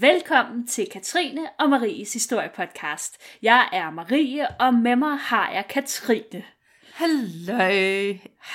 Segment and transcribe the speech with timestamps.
[0.00, 3.22] Velkommen til Katrine og Maries historiepodcast.
[3.42, 6.44] Jeg er Marie, og med mig har jeg Katrine.
[6.92, 7.58] Hallo.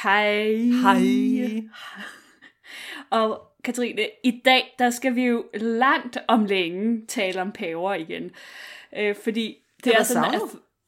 [0.04, 0.56] Hej.
[0.82, 1.64] Hej.
[3.10, 8.32] Og Katrine, i dag der skal vi jo langt om længe tale om paver igen.
[8.98, 10.42] Øh, fordi det, Det er sådan, at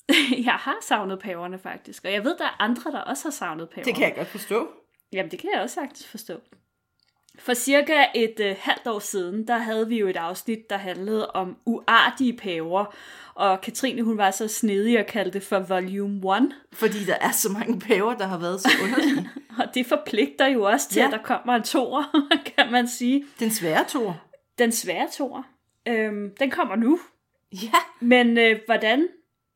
[0.45, 2.05] jeg har savnet paverne faktisk.
[2.05, 3.85] Og jeg ved, der er andre, der også har savnet paver.
[3.85, 4.69] Det kan jeg godt forstå.
[5.13, 6.39] Jamen, det kan jeg også sagtens forstå.
[7.39, 11.31] For cirka et øh, halvt år siden, der havde vi jo et afsnit, der handlede
[11.31, 12.95] om uartige paver.
[13.35, 16.55] Og Katrine, hun var så snedig og kaldte det for Volume 1.
[16.73, 19.29] Fordi der er så mange paver, der har været så underlige.
[19.59, 21.05] Og det forpligter jo også til, ja.
[21.05, 23.25] At der kommer en toer, kan man sige.
[23.39, 24.21] Den svære tor.
[24.59, 25.43] Den svære toer,
[25.87, 26.99] øhm, den kommer nu.
[27.53, 27.71] Ja.
[27.99, 29.07] Men øh, hvordan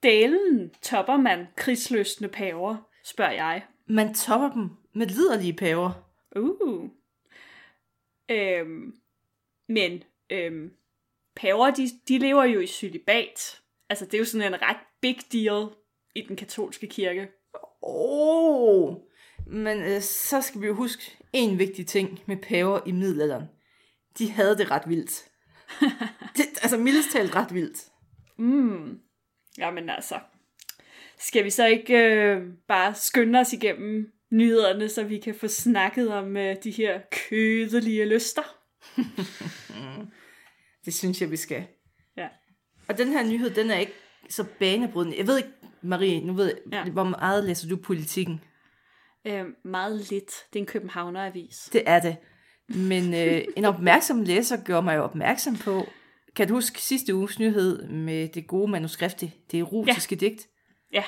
[0.03, 3.63] delen topper man krigsløsende paver, spørger jeg.
[3.87, 5.91] Man topper dem med liderlige paver.
[6.35, 6.89] Uh.
[8.29, 8.93] Øhm,
[9.69, 10.71] men øhm,
[11.35, 13.61] paver, de, de lever jo i celibat.
[13.89, 15.67] Altså, det er jo sådan en ret big deal
[16.15, 17.29] i den katolske kirke.
[17.83, 18.89] Åh.
[18.91, 18.95] Oh.
[19.47, 23.45] Men øh, så skal vi jo huske en vigtig ting med paver i middelalderen.
[24.17, 25.29] De havde det ret vildt.
[26.37, 27.87] det, altså mildest talt ret vildt.
[28.37, 28.99] Mm.
[29.57, 30.19] Jamen altså,
[31.17, 36.13] skal vi så ikke øh, bare skynde os igennem nyhederne, så vi kan få snakket
[36.13, 36.99] om øh, de her
[37.29, 38.41] kødelige lyster?
[40.85, 41.63] Det synes jeg, vi skal.
[42.17, 42.27] Ja.
[42.87, 43.93] Og den her nyhed, den er ikke
[44.29, 45.17] så banebrydende.
[45.17, 45.49] Jeg ved ikke,
[45.81, 46.91] Marie, nu ved jeg, Ja.
[46.91, 48.41] hvor meget læser du politikken?
[49.27, 50.31] Øh, meget lidt.
[50.53, 51.69] Det er en københavneravis.
[51.73, 52.17] Det er det.
[52.67, 55.87] Men øh, en opmærksom læser gjorde mig jo opmærksom på,
[56.35, 60.27] kan du huske sidste uges nyhed med det gode manuskript, det det erotiske ja.
[60.27, 60.47] digt?
[60.93, 61.03] Ja,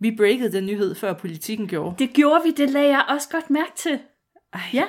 [0.00, 1.96] Vi breakede den nyhed, før politikken gjorde.
[1.98, 2.50] det gjorde vi.
[2.50, 4.00] Det lagde jeg også godt mærke til.
[4.52, 4.84] Ej, Ja.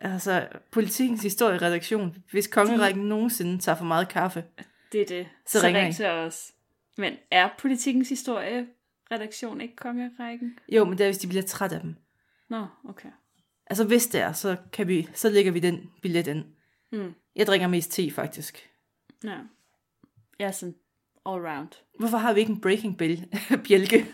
[0.00, 2.16] Altså, politikens historieredaktion.
[2.30, 3.08] Hvis kongerækken De...
[3.08, 4.44] nogensinde tager for meget kaffe.
[4.92, 5.28] Det er det.
[5.46, 5.94] Så ringer ring I.
[5.94, 6.52] til os.
[6.98, 8.66] Men er politikens historie
[9.12, 10.58] redaktion ikke kongerækken?
[10.68, 11.94] Jo, men det er, hvis de bliver træt af dem.
[12.48, 13.08] Nå, okay.
[13.66, 16.44] Altså, hvis det er, så, kan vi, så lægger vi den billet ind.
[16.92, 17.14] Mm.
[17.36, 18.68] Jeg drikker mest te, faktisk.
[19.24, 19.36] Ja.
[20.38, 20.74] Jeg er sådan
[21.26, 21.68] all round.
[21.98, 23.26] Hvorfor har vi ikke en breaking bell,
[23.68, 24.06] bjælke?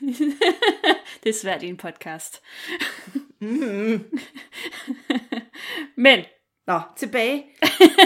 [1.24, 2.42] det er svært i en podcast.
[5.96, 6.24] Men,
[6.66, 7.44] Nå, tilbage.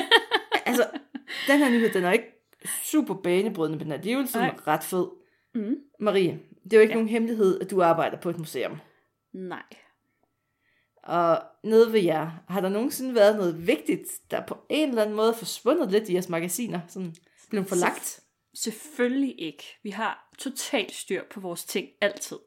[0.67, 0.87] altså,
[1.49, 2.27] den her nyhed, den er ikke
[2.85, 4.75] super banebrydende, men den er alligevel sådan Nej.
[4.75, 5.07] ret fed.
[5.55, 6.95] mm, Marie, det er jo ikke Ja.
[6.95, 8.77] nogen hemmelighed, at du arbejder på et museum.
[9.33, 9.63] nej.
[11.03, 15.17] Og nede ved jer, har der nogensinde været noget vigtigt, der på en eller anden
[15.17, 16.81] måde er forsvundet lidt i jeres magasiner?
[16.89, 17.15] Sådan
[17.51, 18.21] blevet forlagt?
[18.63, 19.65] Selvfølgelig ikke.
[19.83, 22.39] Vi har totalt styr på vores ting altid.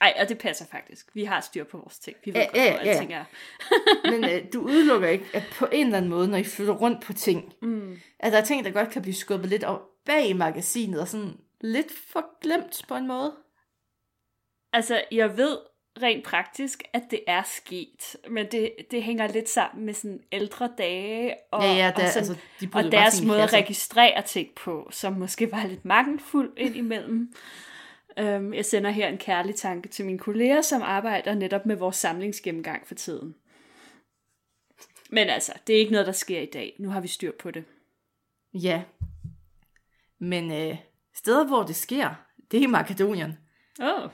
[0.00, 1.14] Ej, og det passer faktisk.
[1.14, 2.16] Vi har styr på vores ting.
[2.24, 2.90] Vi ved Ja, godt, ja, hvor ja.
[2.90, 3.24] alting er.
[4.10, 7.02] Men øh, du udelukker ikke, at på en eller anden måde, når I flytter rundt
[7.02, 7.98] på ting, Mm.
[8.18, 11.08] at der er ting, der godt kan blive skubbet lidt op bag i magasinet, og
[11.08, 13.36] sådan lidt for glemt på en måde.
[14.72, 15.58] Altså, jeg ved
[16.02, 20.70] rent praktisk, at det er sket, men det, det hænger lidt sammen med sådan ældre
[20.78, 24.48] dage, og, ja, ja, og, der, sådan, altså, de og deres måde at registrere ting
[24.54, 27.34] på, som måske var lidt mangelfuld indimellem.
[28.20, 31.96] Um, jeg sender her en kærlig tanke til mine kolleger, som arbejder netop med vores
[31.96, 33.34] samlingsgennemgang for tiden.
[35.10, 36.76] Men altså, det er ikke noget, der sker i dag.
[36.78, 37.64] Nu har vi styr på det.
[38.54, 38.82] Ja.
[40.18, 40.76] Men øh,
[41.14, 42.14] steder, hvor det sker,
[42.50, 43.38] det er i Makedonien.
[43.80, 44.10] Åh, oh,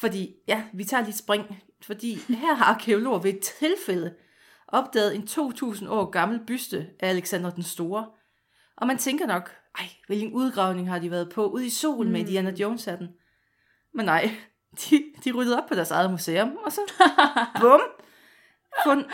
[0.00, 1.62] Fordi, ja, vi tager lige spring.
[1.82, 4.14] Fordi her har arkeologer ved et tilfælde
[4.68, 8.06] opdaget en 2000 år gammel byste af Alexander den Store.
[8.76, 12.12] Og man tænker nok, ej, hvilken udgravning har de været på ude i solen mm.
[12.12, 13.08] med Indiana Jones-hatten.
[13.94, 14.30] Men nej,
[14.80, 16.80] de, de ryddede op på deres eget museum, og så
[17.60, 17.80] bum,
[18.84, 19.04] fund,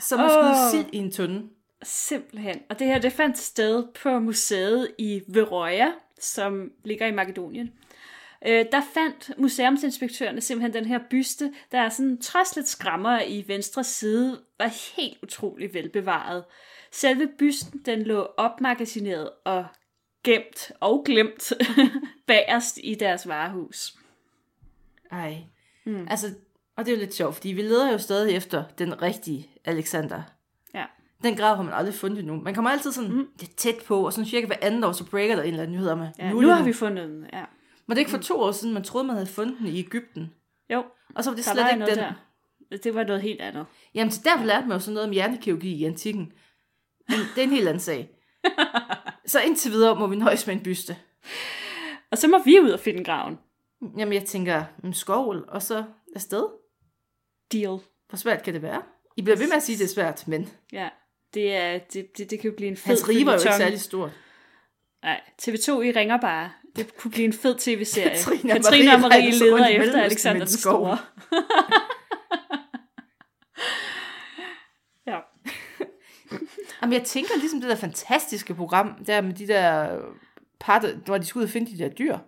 [0.00, 0.70] som at skyde Åh.
[0.70, 1.48] sild i en tunde.
[1.82, 2.60] simpelthen.
[2.70, 7.70] Og det her, det fandt sted på museet i Veroja, som ligger i Makedonien.
[8.46, 13.44] Øh, der fandt museumsinspektørerne simpelthen den her byste, der er sådan trods lidt skrammer i
[13.46, 16.44] venstre side, var helt utrolig velbevaret.
[16.92, 19.66] Selve bysten, den lå opmagasineret og
[20.24, 21.52] gemt og glemt
[22.26, 23.94] bagerst i deres varehus.
[25.10, 25.36] Ej.
[25.84, 26.06] Mm.
[26.10, 26.26] Altså,
[26.76, 30.22] og det er jo lidt sjovt, fordi vi leder jo stadig efter den rigtige Alexander.
[30.74, 30.84] Ja.
[31.22, 32.36] Den grav har man aldrig fundet endnu.
[32.36, 33.28] Man kommer altid sådan mm.
[33.40, 35.76] lidt tæt på, og sådan cirka hver andet år, så breaker der en eller anden
[35.76, 37.44] nyhed om, ja nu, nu har vi fundet den, ja.
[37.90, 40.34] Var det ikke for to år siden, man troede, man havde fundet den i Ægypten?
[40.72, 40.84] Jo,
[41.14, 41.98] Og så var det der slet var ikke den.
[41.98, 42.12] der.
[42.76, 43.66] Det var noget helt andet.
[43.94, 46.32] Jamen, så derfor lærte man jo sådan noget om hjernekirurgi i antikken.
[47.08, 48.10] Men det er en helt anden sag.
[49.26, 50.96] så indtil videre må vi nøjes med en byste.
[52.10, 53.38] Og så må vi ud og finde graven.
[53.98, 55.84] Jamen, jeg tænker, en skovl, og så
[56.14, 56.46] afsted.
[57.52, 57.78] Deal.
[58.08, 58.82] Hvor svært kan det være?
[59.16, 60.88] I bliver ved med at sige, at det er svært, men Ja.
[61.34, 63.54] Det, er, det, det, det kan jo blive en fed Hans rige var jo ikke
[63.54, 64.10] særlig stort.
[65.02, 66.50] Nej, TV2 I ringer bare.
[66.84, 68.10] Det kunne blive en fed tv-serie.
[68.10, 70.58] Katrine Katrine og Marie Marie leder efter Alexander den.
[70.58, 70.98] Store.
[75.06, 75.18] ja.
[76.82, 79.98] Jamen, jeg tænker ligesom det der fantastiske program, der med de der
[80.60, 82.18] par, hvor de skulle ud og finde de der dyr.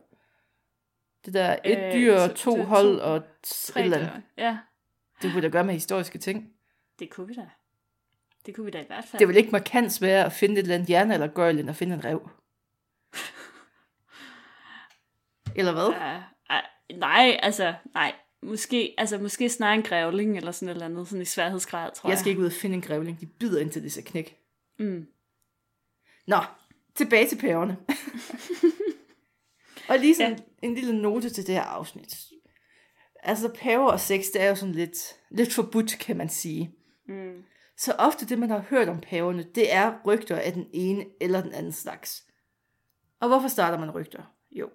[1.26, 4.22] Det der et Øh, dyr, så- to så- hold to- og et Tre eller andet.
[4.38, 4.58] Ja,
[5.22, 6.48] Det kunne da gøre med historiske ting.
[6.98, 7.48] det kunne vi da.
[8.46, 9.18] Det kunne vi da i hvert fald.
[9.18, 11.70] Det er vel ikke markant sværere at finde et eller andet hjerne eller gøjl, end
[11.70, 12.30] at finde en rev.
[15.56, 15.88] Eller hvad?
[15.88, 16.62] Ja, ej,
[16.96, 18.14] nej, altså, nej.
[18.42, 22.08] Måske, altså, måske snarere en grævling eller sådan et eller andet, sådan i sværhedsgrad, tror
[22.08, 22.10] jeg.
[22.10, 23.20] Jeg skal ikke ud og finde en grævling.
[23.20, 24.36] De bider indtil det skal knække.
[24.78, 25.06] Mm.
[26.26, 26.36] Nå,
[26.94, 27.76] tilbage til paverne.
[29.90, 30.66] og lige sådan ja.
[30.68, 32.16] en lille note til det her afsnit.
[33.22, 34.98] Altså, paver og sex, det er jo sådan lidt,
[35.30, 36.74] lidt forbudt, kan man sige.
[37.08, 37.42] Mm.
[37.76, 41.42] Så ofte det, man har hørt om paverne, det er rygter af den ene eller
[41.42, 42.24] den anden slags.
[43.20, 44.22] Og hvorfor starter man rygter?
[44.50, 44.70] Jo,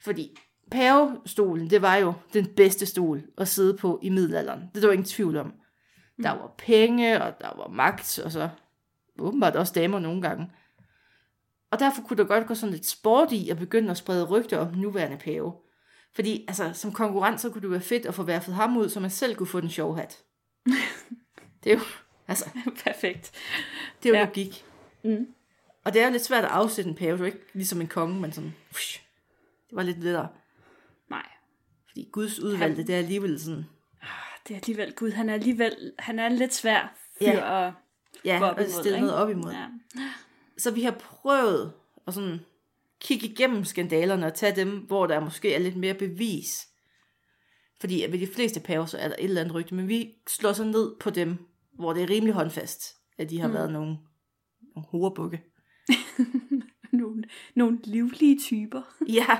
[0.00, 0.38] fordi
[0.70, 4.60] pavestolen, det var jo den bedste stol at sidde på i middelalderen.
[4.60, 5.52] Det er der jo ingen tvivl om.
[6.22, 8.48] Der var penge, og der var magt, og så
[9.18, 10.50] åbenbart også damer nogle gange.
[11.70, 14.58] Og derfor kunne der godt gå sådan lidt sport i at begynde at sprede rygter
[14.58, 15.52] om nuværende pave.
[16.12, 19.00] Fordi altså, som konkurrent, så kunne det være fedt at få værfet ham ud, så
[19.00, 20.18] man selv kunne få den sjove hat.
[21.64, 21.80] det er jo,
[22.28, 22.50] altså,
[22.84, 23.32] Perfekt.
[24.02, 24.24] det er jo Ja.
[24.24, 24.64] logik.
[25.04, 25.26] Mm.
[25.84, 27.12] Og det er jo lidt svært at afsætte en pave.
[27.12, 28.54] Det er jo ikke ligesom en konge, men sådan...
[28.70, 29.00] Ush,
[29.68, 30.28] det var lidt lettere.
[31.10, 31.26] Nej.
[31.88, 33.64] Fordi Guds udvalgte, det er alligevel sådan...
[34.48, 37.66] Det er alligevel, gud, han er alligevel, han er lidt svær fyr Ja.
[37.66, 37.72] at
[38.24, 39.06] Ja, gå op imod, stille ikke?
[39.06, 39.52] noget op imod.
[39.52, 39.66] Ja.
[40.58, 41.72] Så vi har prøvet
[42.06, 42.38] at sådan
[43.00, 46.68] kigge igennem skandalerne og tage dem, hvor der måske er lidt mere bevis.
[47.80, 50.14] Fordi at ved de fleste paver, så er der et eller andet rygte, men vi
[50.28, 51.38] slår så ned på dem,
[51.72, 53.54] hvor det er rimelig håndfast, at de har mm.
[53.54, 53.98] været nogle,
[54.74, 55.42] nogle horebukke.
[57.02, 57.24] Nogle,
[57.54, 58.82] nogle livlige typer.
[59.08, 59.38] Ja,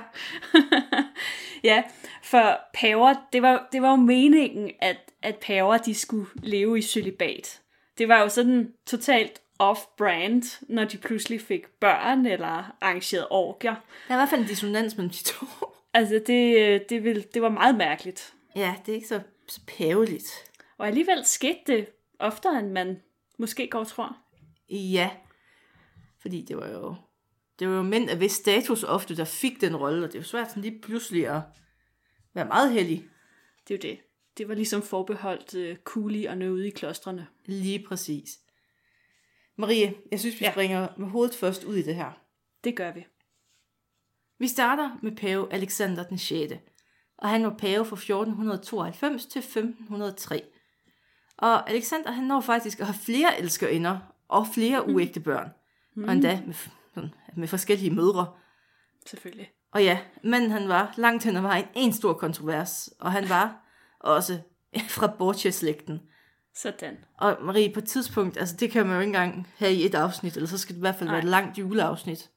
[1.65, 1.83] ja,
[2.23, 6.83] for paver, det var, det var jo meningen, at, at paver, de skulle leve i
[6.83, 7.61] celibat.
[7.99, 13.75] Det var jo sådan totalt off-brand, når de pludselig fik børn eller arrangerede orgier.
[14.09, 15.47] der er i hvert fald en dissonans mellem de to.
[15.95, 18.35] Altså, det, det, ville, det var meget mærkeligt.
[18.57, 20.31] Ja, det er ikke så, så paveligt.
[20.79, 21.87] Og alligevel skete det
[22.19, 23.01] oftere, end man
[23.39, 24.17] måske går tror.
[24.71, 25.11] Ja,
[26.21, 26.95] fordi det var jo,
[27.59, 30.23] det var jo mænd af vis status ofte, der fik den rolle, og det er
[30.23, 31.43] jo svært sådan lige pludselig at
[32.35, 33.09] være meget heldig.
[33.69, 34.01] Det er jo det.
[34.39, 37.27] Det var ligesom forbeholdt uh, Kuli og ude i klostrene.
[37.47, 38.39] Lige præcis.
[39.57, 40.49] Marie, jeg synes, vi Ja.
[40.49, 40.53] ja.
[40.53, 42.21] springer med hovedet først ud i det her.
[42.65, 43.07] Det gør vi.
[44.39, 46.53] Vi starter med pave Alexander den 6.
[47.19, 50.43] Og han var pave fra 1492 til 1503.
[51.37, 53.99] Og Alexander han når faktisk at have flere elskerinder
[54.29, 55.51] og flere uægte børn.
[55.95, 56.05] Mm.
[56.05, 56.55] Og endda med,
[56.95, 58.33] sådan, med forskellige mødre.
[59.07, 59.51] Selvfølgelig.
[59.73, 63.57] Og ja, men han var langt hen ad vejen en stor kontrovers, og han var
[64.01, 64.39] også
[64.97, 66.01] fra Borgia-slægten.
[66.55, 66.97] Sådan.
[67.19, 69.95] Og Marie, på et tidspunkt, altså det kan man jo ikke engang have i et
[69.95, 71.15] afsnit, eller så skal det i hvert fald Nej.
[71.15, 72.31] være et langt juleafsnit.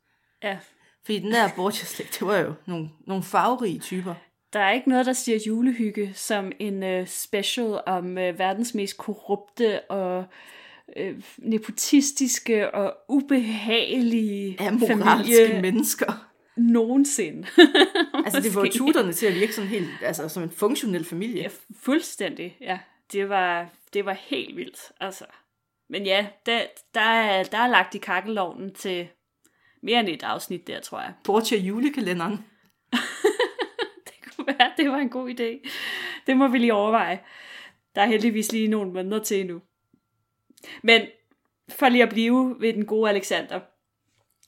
[0.43, 0.57] Ja,
[1.05, 4.13] Fordi den der Borgia-slægt, det var jo nogle, nogle farverige typer.
[4.53, 8.97] Der er ikke noget, der siger julehygge som en uh, special om uh, verdens mest
[8.97, 10.25] korrupte og
[11.01, 16.29] uh, nepotistiske og ubehagelige Amoralske familie mennesker.
[16.57, 17.47] nogensinde.
[18.25, 21.41] Altså det var tuterne til at virke sådan helt, altså som en funktionel familie.
[21.41, 21.47] Ja,
[21.79, 22.79] fuldstændig, ja.
[23.11, 25.25] Det var, det var helt vildt, altså.
[25.89, 26.61] Men ja, der,
[26.93, 29.07] der, er, der er lagt i kakkelovnen til
[29.81, 31.13] mere end et afsnit der, tror jeg.
[31.23, 32.45] Borgia julekalenderen.
[34.07, 35.69] Det kunne være, det var en god idé.
[36.27, 37.19] Det må vi lige overveje.
[37.95, 39.61] Der er heldigvis lige nogle måneder til endnu.
[40.83, 41.01] Men
[41.69, 43.59] for lige at blive ved den gode Alexander,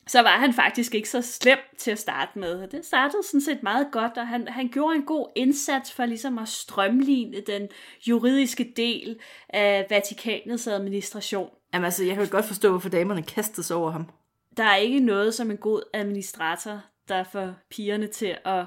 [0.07, 2.67] så var han faktisk ikke så slem til at starte med.
[2.67, 6.37] Det startede sådan set meget godt, og han, han gjorde en god indsats for ligesom
[6.37, 7.67] at strømligne den
[8.07, 11.49] juridiske del af Vatikanets administration.
[11.73, 14.09] Jamen altså, jeg kan godt forstå, hvorfor damerne kastede sig over ham.
[14.57, 18.65] Der er ikke noget som en god administrator, der får pigerne til at,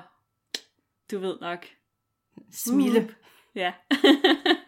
[1.11, 1.67] du ved nok,
[2.53, 3.01] Smile.
[3.01, 3.11] Uh.
[3.55, 3.73] Ja.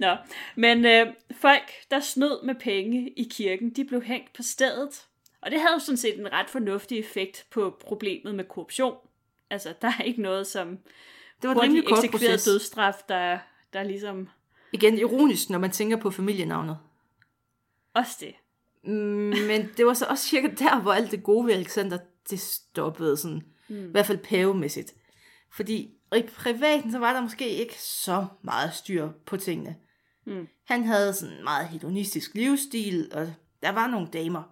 [0.00, 0.16] Nå,
[0.56, 5.06] men øh, folk, der snød med penge i kirken, de blev hængt på stedet.
[5.40, 8.96] Og det havde jo sådan set en ret fornuftig effekt på problemet med korruption.
[9.50, 10.78] Altså, der er ikke noget som
[11.42, 12.44] Det var en rimelig kort proces.
[12.44, 13.38] dødsstraf, der,
[13.72, 14.28] der ligesom
[14.72, 16.78] Igen ironisk, når man tænker på familienavnet.
[17.94, 18.34] også det.
[18.84, 18.92] Mm,
[19.46, 21.98] Men det var så også cirka der, hvor alt det gode ved Alexander,
[22.30, 23.42] det stoppede sådan.
[23.68, 23.88] Mm.
[23.88, 24.94] I hvert fald pavemæssigt.
[25.50, 29.76] Fordi i privaten, så var der måske ikke så meget styr på tingene.
[30.26, 30.48] Mm.
[30.64, 34.42] Han havde sådan en meget hedonistisk livsstil, og der var nogle damer.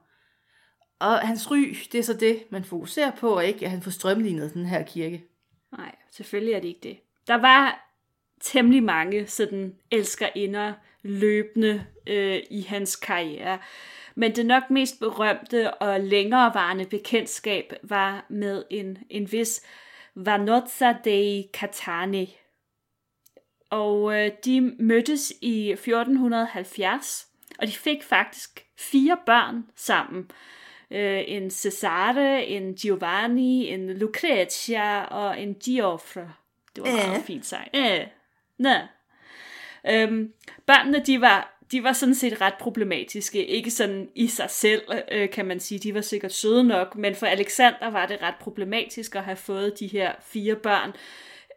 [0.99, 3.91] Og hans ry, det er så det, man fokuserer på, og ikke at han får
[3.91, 5.25] strømlignet den her kirke.
[5.77, 6.99] Nej, selvfølgelig er det ikke det.
[7.27, 7.91] Der var
[8.41, 13.59] temmelig mange sådan elskerinder løbende øh, i hans karriere.
[14.15, 19.63] Men det nok mest berømte og længerevarende bekendtskab var med en, en vis
[20.15, 22.37] Vanozza dei Catani.
[23.71, 27.27] Og øh, de mødtes i 1470,
[27.59, 30.31] og de fik faktisk fire børn sammen.
[30.91, 36.33] Øh, en Cesare, en Giovanni, en Lucrezia og en Giofre.
[36.77, 37.25] Det var meget Øh.
[37.25, 37.77] fint sagt.
[37.77, 38.07] Øh.
[38.59, 38.75] Nå.
[39.91, 40.33] Øhm,
[40.67, 43.47] børnene, de var, de var sådan set ret problematiske.
[43.47, 45.79] Ikke sådan i sig selv, øh, kan man sige.
[45.79, 49.81] De var sikkert søde nok, men for Alexander var det ret problematisk at have fået
[49.81, 50.93] de her fire børn.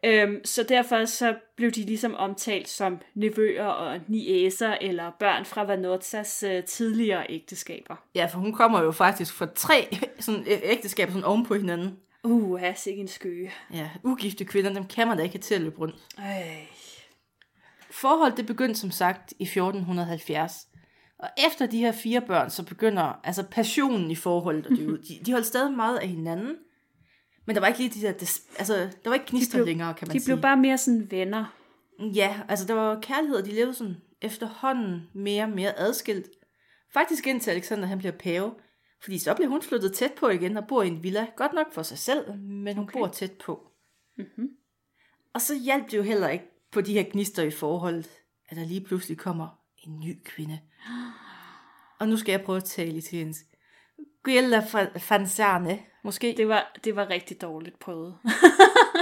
[0.05, 5.63] Øhm, så derfor så blev de ligesom omtalt som nevøer og niæser eller børn fra
[5.63, 7.95] Vanozzas øh, tidligere ægteskaber.
[8.15, 11.97] Ja, for hun kommer jo faktisk fra tre sådan, ægteskaber sådan oven på hinanden.
[12.23, 13.51] Uh, jeg sikke en skøge.
[13.73, 15.95] Ja, ugifte kvinder, dem kan man da ikke have til at løbe rundt.
[16.17, 16.67] Ej.
[17.91, 20.67] Forholdet det begyndte som sagt i 1470.
[21.19, 24.97] Og efter de her fire børn, så begynder altså passionen i forholdet at dø ud.
[24.97, 26.55] De, de holdt stadig meget af hinanden.
[27.47, 29.93] Men der var ikke lige de der, des, altså, der var ikke gnister blev- længere,
[29.93, 30.33] kan man De sige.
[30.35, 31.45] blev bare mere sådan venner.
[32.15, 36.27] Ja, altså der var kærlighed, og de levede sådan efterhånden mere og mere adskilt.
[36.93, 38.53] Faktisk indtil Alexander han bliver pave.
[39.03, 41.27] Fordi så bliver hun flyttet tæt på igen og bor i en villa.
[41.35, 42.99] Godt nok for sig selv, men hun okay.
[42.99, 43.71] bor tæt på.
[44.17, 44.47] Mm-hmm.
[45.33, 48.09] Og så hjalp det jo heller ikke på de her gnister i forholdet,
[48.49, 50.59] at der lige pludselig kommer en ny kvinde.
[51.99, 53.45] Og nu skal jeg prøve at tale italiensk.
[54.27, 56.33] Quella fa- fanzane, måske.
[56.37, 58.17] Det var, det var rigtig dårligt prøvet.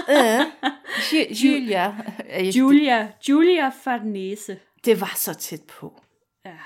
[0.10, 0.40] Øh,
[1.12, 1.96] Ju- Julia.
[2.58, 4.60] Julia, Julia Farnese.
[4.86, 6.02] Det var så tæt på.
[6.46, 6.58] Ja.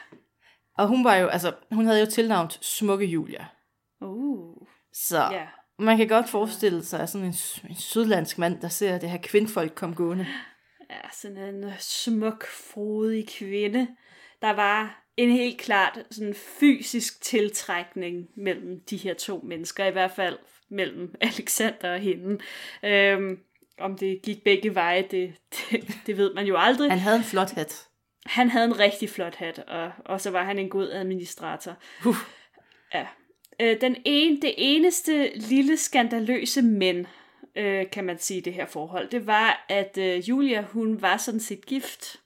[0.78, 3.46] Og hun var jo, altså, hun havde jo tilnavnt Smukke Julia.
[4.02, 5.48] Uh, Så ja.
[5.80, 7.34] man kan godt forestille sig sådan en,
[7.70, 10.28] en sydlandsk mand, der ser det her kvindfolk komme gående.
[10.90, 13.88] Ja, sådan en smuk, frodig kvinde.
[14.42, 20.12] Der var en helt klart sådan fysisk tiltrækning mellem de her to mennesker, i hvert
[20.12, 20.38] fald
[20.70, 22.40] mellem Alexander og hende.
[22.84, 23.40] Øhm,
[23.80, 26.92] om det gik begge veje, det, det, det ved man jo aldrig.
[26.92, 27.88] Han havde en flot hat.
[28.26, 31.78] Han havde en rigtig flot hat, og, og så var han en god administrator.
[32.06, 32.16] Uh.
[32.94, 33.08] Ja.
[33.62, 37.08] Øh, den ene, det eneste lille skandaløse men,
[37.56, 41.40] øh, kan man sige, det her forhold, det var, at øh, Julia, hun var sådan
[41.40, 42.20] set gift.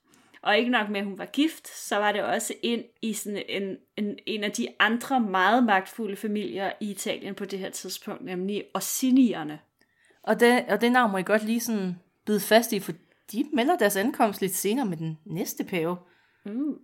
[0.44, 3.44] Og ikke nok med, at hun var gift, så var det også ind i sådan
[3.50, 8.26] en, en, en af de andre meget magtfulde familier i Italien på det her tidspunkt,
[8.26, 9.60] nemlig Orsinierne.
[10.24, 11.96] Og det, og det navn må I godt lige sådan
[12.26, 12.92] bide fast i, for
[13.32, 15.98] de melder deres ankomst lidt senere med den næste pave.
[16.46, 16.76] Uh.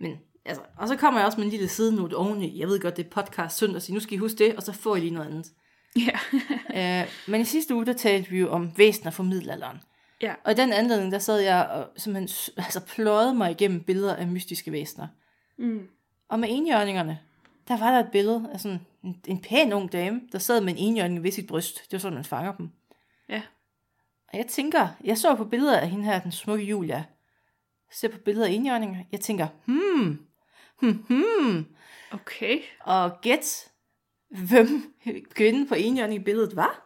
[0.00, 2.60] Men, altså, og så kommer jeg også med en lille sidenote oveni.
[2.60, 4.72] Jeg ved godt, det er podcast søndag, så nu skal I huske det, og så
[4.72, 5.52] får I lige noget andet.
[5.96, 7.02] Ja.
[7.02, 9.78] uh, men i sidste uge, der talte vi jo om væsener fra middelalderen.
[10.22, 10.34] Ja.
[10.44, 14.26] Og i den anledning, der sad jeg og simpelthen altså, pløjede mig igennem billeder af
[14.26, 15.08] mystiske væsener.
[15.58, 15.88] Mm.
[16.28, 17.18] Og med enhjørningerne,
[17.68, 20.72] der var der et billede af sådan en, en pæn ung dame, der sad med
[20.72, 21.74] en enhjørning ved sit bryst.
[21.84, 22.70] Det var sådan, man fanger dem.
[23.28, 23.42] Ja.
[24.32, 27.04] Og jeg tænker, jeg så på billeder af hende her, den smukke Julia.
[27.92, 29.04] Ser på billeder af enhjørninger.
[29.12, 30.26] Jeg tænker, hmm,
[30.80, 31.66] hmm, hmm.
[32.12, 32.60] Okay.
[32.80, 33.68] Og gæt,
[34.28, 34.94] hvem
[35.30, 36.84] kvinden på enhjørning i billedet var?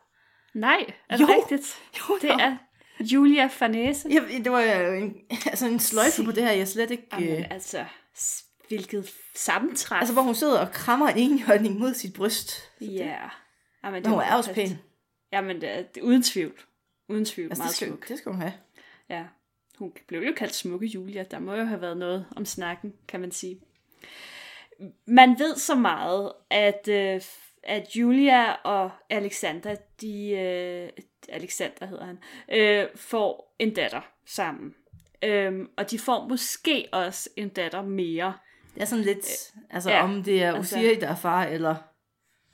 [0.55, 1.35] Nej, er det Jo.
[1.35, 1.81] rigtigt?
[1.99, 2.57] Jo, Det er
[3.01, 4.09] Julia Farnese.
[4.11, 5.17] Jeg, det var jo en,
[5.51, 7.07] altså en sløjfe på det her, jeg slet ikke...
[7.13, 7.85] Jamen, Øh, altså,
[8.69, 9.99] hvilket sammentræf.
[10.01, 12.71] altså, hvor hun sidder og krammer en enhjørning mod sit bryst.
[12.81, 13.19] Ja.
[13.85, 14.79] Jamen, Men hun var er også pæn.
[15.33, 16.61] Jamen, det er, det uden tvivl.
[17.09, 18.09] Uden tvivl, Altså, meget det skal, smuk.
[18.09, 18.53] det skal hun have.
[19.11, 19.25] Ja.
[19.79, 21.25] Hun blev jo kaldt smukke Julia.
[21.31, 23.61] Der må jo have været noget om snakken, kan man sige.
[25.07, 27.21] Man ved så meget, at, øh,
[27.63, 30.89] at Julia og Alexander, de, øh,
[31.29, 32.19] Alexander hedder han,
[32.53, 34.75] øh, får en datter sammen.
[35.25, 38.35] Øhm, og de får måske også en datter mere.
[38.75, 41.77] Det er sådan lidt, altså ja, om det er altså- Usiri, der er far, eller...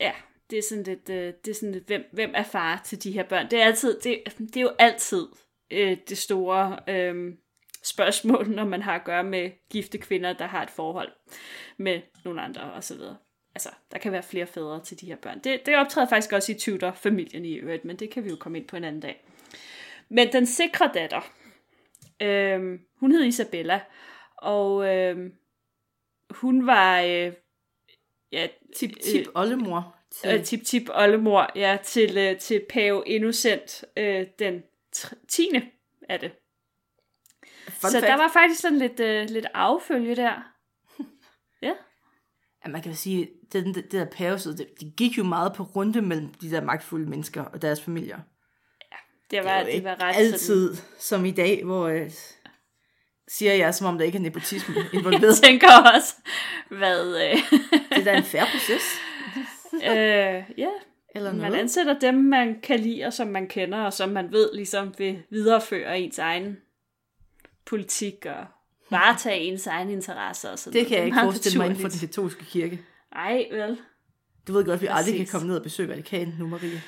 [0.00, 0.12] Ja,
[0.50, 3.12] det er sådan lidt, øh, det er sådan lidt hvem, hvem er far til de
[3.12, 3.50] her børn?
[3.50, 5.29] Det er, altid, det, det er jo altid
[5.71, 7.35] øh, det store øh,
[7.85, 11.12] spørgsmål, når man har at gøre med gifte kvinder, der har et forhold
[11.77, 13.17] med nogle andre og så videre.
[13.59, 15.41] Altså, der kan være flere fædre til de her børn.
[15.45, 18.59] Det, det optræder faktisk også i Tudor-familien i øvrigt, men det kan vi jo komme
[18.59, 19.25] ind på en anden dag.
[20.09, 21.21] Men den sikre datter,
[22.23, 23.81] øh, hun hed Isabella,
[24.37, 25.31] og øh,
[26.31, 27.33] hun var, øh,
[28.33, 29.97] ja, Tip, tip, oldemor.
[30.11, 34.62] Til, øh, tip tip oldemor ja, til, øh, til pave Innocent øh, den
[34.97, 35.49] tr- 10.
[36.09, 36.33] er det.
[37.69, 38.07] fun Så fact.
[38.07, 40.53] der var faktisk sådan lidt, øh, lidt affølge der.
[41.62, 41.75] Ja.
[42.65, 45.52] Ja, man kan jo sige, det, det, det der pavesød, det, det gik jo meget
[45.52, 48.17] på runde mellem de der magtfulde mennesker og deres familier.
[48.17, 48.25] Det
[49.31, 52.11] Det var, er jo det var ret altid som i dag, hvor øh,
[53.28, 55.23] siger jeg, som om der ikke er nepotisme Sådan, involveret.
[55.23, 56.14] jeg tænker også,
[56.69, 57.07] hvad...
[57.17, 58.83] Øh, det er da en færre proces.
[59.90, 60.69] øh, ja,
[61.14, 61.55] Eller man noget.
[61.61, 65.23] ansætter dem, man kan lide, og som man kender, og som man ved ligesom vil
[65.31, 66.57] videreføre ens egen
[67.67, 68.47] politik og
[68.90, 71.99] varetage ens egne interesser og sådan Det kan jeg ikke forestille mig inden for den
[71.99, 72.81] katolske kirke.
[73.12, 73.79] Ej, vel.
[74.49, 75.33] Du ved godt, at vi aldrig kan Præcis.
[75.33, 76.83] komme ned og besøge Vatikanen nu, Marie.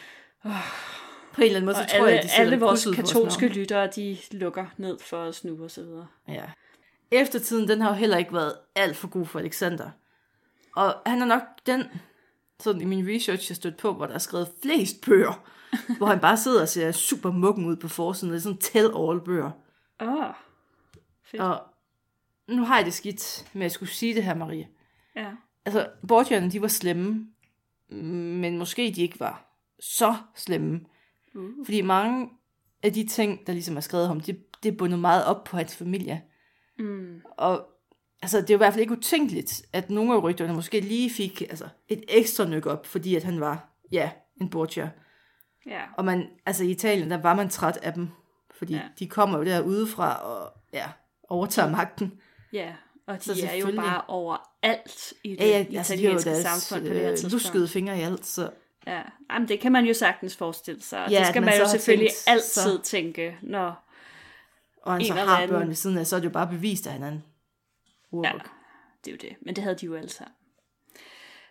[1.33, 3.47] På en eller anden måde, så Og tror alle, jeg, de sætter alle vores katolske
[3.47, 3.55] navn.
[3.55, 6.07] lyttere, de lukker ned for os nu og så videre.
[6.29, 6.45] Ja.
[7.11, 9.91] Eftertiden, den har jo heller ikke været alt for god for Alexander.
[10.77, 11.85] Og han er nok den,
[12.61, 15.45] sådan i min research, jeg stødt på, hvor der er skrevet flest bøger,
[15.99, 18.33] hvor han bare sidder og ser super muggen ud på forsiden.
[18.33, 19.51] Det er sådan tell-all bøger.
[20.01, 20.35] Åh, oh,
[21.31, 21.43] fedt.
[21.43, 21.63] Og
[22.49, 24.69] nu har jeg det skidt med at skulle sige det her, Marie.
[25.17, 25.31] Ja.
[25.71, 27.27] Altså, Borgierne, de var slemme,
[28.41, 29.47] men måske de ikke var
[29.81, 30.81] så slemme.
[31.35, 31.51] Uh.
[31.65, 32.29] Fordi mange
[32.83, 35.57] af de ting, der ligesom er skrevet om, det, det er bundet meget op på
[35.57, 36.23] hans familie.
[36.79, 37.23] Mm.
[37.37, 37.67] Og
[38.23, 41.11] altså, det er jo i hvert fald ikke utænkeligt, at nogle af rygterne måske lige
[41.11, 44.11] fik altså, et ekstra nyk op, fordi at han var, ja,
[44.41, 44.91] en Borgia.
[45.67, 45.81] Ja.
[45.97, 48.09] Og man, altså i Italien, der var man træt af dem,
[48.51, 48.83] fordi ja.
[48.99, 50.87] de kommer jo der udefra og ja,
[51.29, 52.21] overtager magten.
[52.53, 52.75] Ja,
[53.11, 56.43] og de Så er jo bare overalt i det Ja, ja, altså, de italienske deres
[56.43, 57.33] samfund på det her øh, tidspunkt.
[57.33, 58.51] luskede fingre i alt, så
[58.87, 59.03] Ja,
[59.33, 61.07] Jamen, det kan man jo sagtens forestille sig.
[61.11, 63.89] Ja, det skal man, man jo selvfølgelig tænkt, altid så- tænke, når...
[64.83, 65.49] og han så har anden.
[65.59, 67.25] børn ved siden af, så er det jo bare bevist, at han er en
[68.25, 68.33] Ja,
[69.05, 69.37] det er jo det.
[69.41, 70.35] Men det havde de jo alle sammen.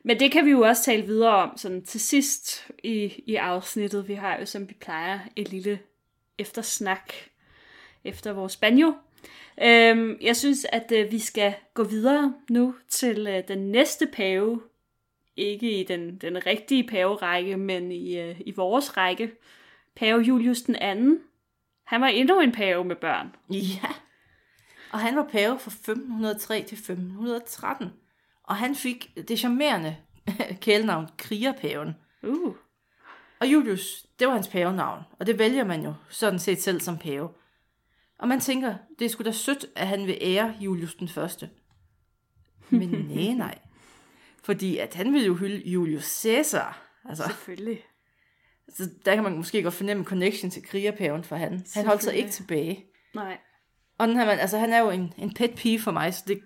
[0.03, 4.07] Men det kan vi jo også tale videre om sådan til sidst i, i afsnittet.
[4.07, 5.79] Vi har jo, som vi plejer, et lille
[6.37, 7.13] eftersnak
[8.03, 8.93] efter vores banjo.
[9.61, 14.61] Øhm, jeg synes, at øh, vi skal gå videre nu til øh, den næste pave.
[15.35, 19.31] Ikke i den, den rigtige paverække, men i, øh, i vores række.
[19.95, 21.19] Pave Julius den anden.
[21.83, 23.35] Han var endnu en pave med børn.
[23.49, 23.89] Ja.
[24.91, 27.87] Og han var pave fra 1503 til 1513.
[28.43, 29.95] Og han fik det charmerende
[30.61, 31.95] kælenavn Krigerpaven.
[32.23, 32.55] Uh,
[33.39, 36.97] Og Julius, det var hans pavenavn, og det vælger man jo sådan set selv som
[36.97, 37.29] pave.
[38.19, 41.49] Og man tænker, det er sgu da sødt, at han vil ære Julius den første.
[42.69, 43.57] Men nej, nej.
[44.43, 46.81] Fordi at han ville jo hylde Julius Caesar.
[47.05, 47.81] Altså, selvfølgelig.
[48.69, 51.65] så der kan man måske godt fornemme connection til krigerpaven for han.
[51.73, 52.85] Han holdt sig ikke tilbage.
[53.15, 53.37] Nej.
[53.97, 56.23] Og den her mand, altså han er jo en, en pet pige for mig, så
[56.27, 56.39] det,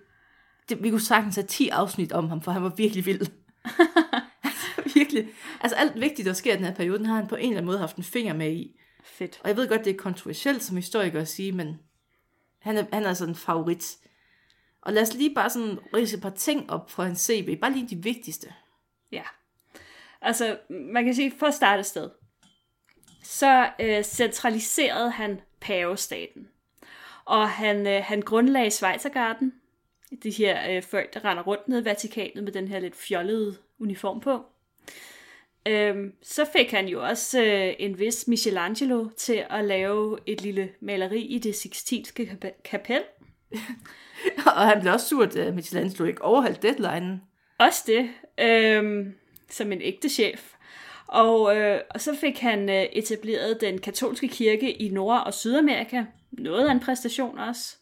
[0.68, 3.20] det, vi kunne sagtens have 10 afsnit om ham, for han var virkelig vild.
[4.44, 5.28] altså, virkelig.
[5.60, 7.56] Altså alt vigtigt, der sker i den her periode, den har han på en eller
[7.56, 8.80] anden måde haft en finger med i.
[9.04, 9.40] Fedt.
[9.42, 11.80] Og jeg ved godt, det er kontroversielt som historiker at sige, men
[12.58, 13.96] han er, han er sådan en favorit.
[14.82, 17.58] Og lad os lige bare sådan rise et par ting op fra hans CV.
[17.60, 18.54] Bare lige de vigtigste.
[19.12, 19.22] Ja.
[20.20, 22.10] Altså, man kan sige, for at starte sted,
[23.22, 26.48] så øh, centraliserede han pavestaten.
[27.24, 29.52] Og han, øh, han grundlagde Schweizergarden,
[30.22, 33.56] de her øh, folk, der render rundt ned i Vatikanet med den her lidt fjollede
[33.78, 34.44] uniform på.
[35.68, 40.68] Øhm, så fik han jo også øh, en vis Michelangelo til at lave et lille
[40.80, 43.02] maleri i det Sixtinske kap- kapel.
[44.56, 47.20] og han blev også surt, at Michelangelo ikke overholdt deadline.
[47.58, 49.14] Også det, øhm,
[49.50, 50.54] som en ægte chef.
[51.06, 56.04] Og, øh, og så fik han øh, etableret den katolske kirke i Nord- og Sydamerika.
[56.32, 57.76] Noget af en præstation også.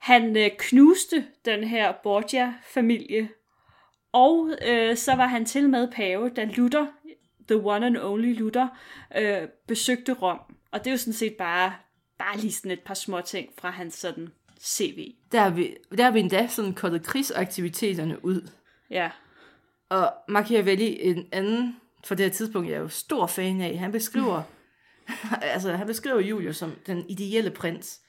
[0.00, 3.28] Han øh, knuste den her Borgia-familie.
[4.12, 6.86] Og øh, så var han til med pave, da Luther,
[7.48, 8.68] the one and only Luther,
[9.16, 10.38] øh, besøgte Rom.
[10.70, 11.74] Og det er jo sådan set bare,
[12.18, 14.28] bare lige sådan et par små ting fra hans sådan
[14.60, 15.14] CV.
[15.32, 18.50] Der har vi, der har vi endda sådan kortet krigsaktiviteterne ud.
[18.90, 19.10] Ja,
[19.88, 23.92] Og Machiavelli, en anden for det her tidspunkt, jeg er jo stor fan af, han
[23.92, 24.42] beskriver,
[25.42, 28.00] altså han beskriver Julius som den ideelle prins.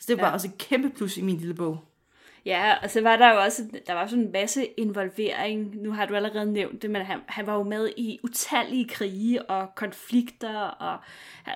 [0.00, 0.32] Så det var ja.
[0.32, 1.84] også et kæmpe plus i min lille bog.
[2.44, 5.76] Ja, og så var der jo også, der var sådan en masse involvering.
[5.82, 9.50] Nu har du allerede nævnt det, men han, han var jo med i utallige krige
[9.50, 10.98] og konflikter, og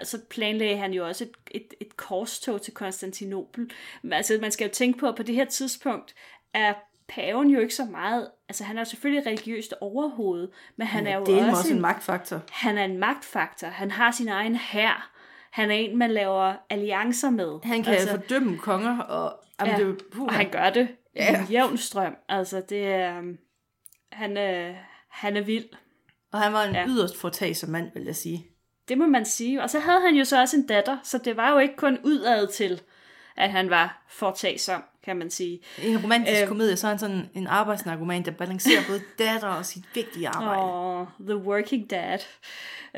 [0.02, 3.70] så planlagde han jo også et, et, et korstog til Konstantinopel.
[4.02, 6.14] Men altså, man skal jo tænke på, at på det her tidspunkt
[6.54, 6.74] er
[7.08, 11.16] paven jo ikke så meget, altså han er jo selvfølgelig religiøst overhoved, men han er
[11.16, 12.40] jo det er også, også en, en magtfaktor.
[12.50, 13.68] han er en magtfaktor.
[13.68, 15.10] Han har sin egen hær.
[15.50, 17.58] Han er en, man laver alliancer med.
[17.64, 20.20] Han kan altså, fordømme konger, og, jamen, Ja, det er.
[20.20, 21.42] Og han gør det ja.
[21.42, 22.16] i jævn strøm.
[22.28, 23.18] Altså, det er...
[23.18, 23.38] um,
[24.12, 24.74] Han er,
[25.10, 25.64] han er vild.
[26.32, 26.86] og han var en Ja.
[26.86, 28.46] yderst fortagsom mand, vil jeg sige.
[28.88, 29.62] Det må man sige.
[29.62, 31.98] Og så havde han jo så også en datter, så det var jo ikke kun
[32.04, 32.80] udad til,
[33.36, 35.60] at han var fortagsom, kan man sige.
[35.82, 36.48] I en romantisk Øhm.
[36.48, 40.62] komedie, så er han sådan en arbejdsnarkoman, der balancerer både datter og sit vigtige arbejde.
[40.62, 42.18] Åh, The Working Dad.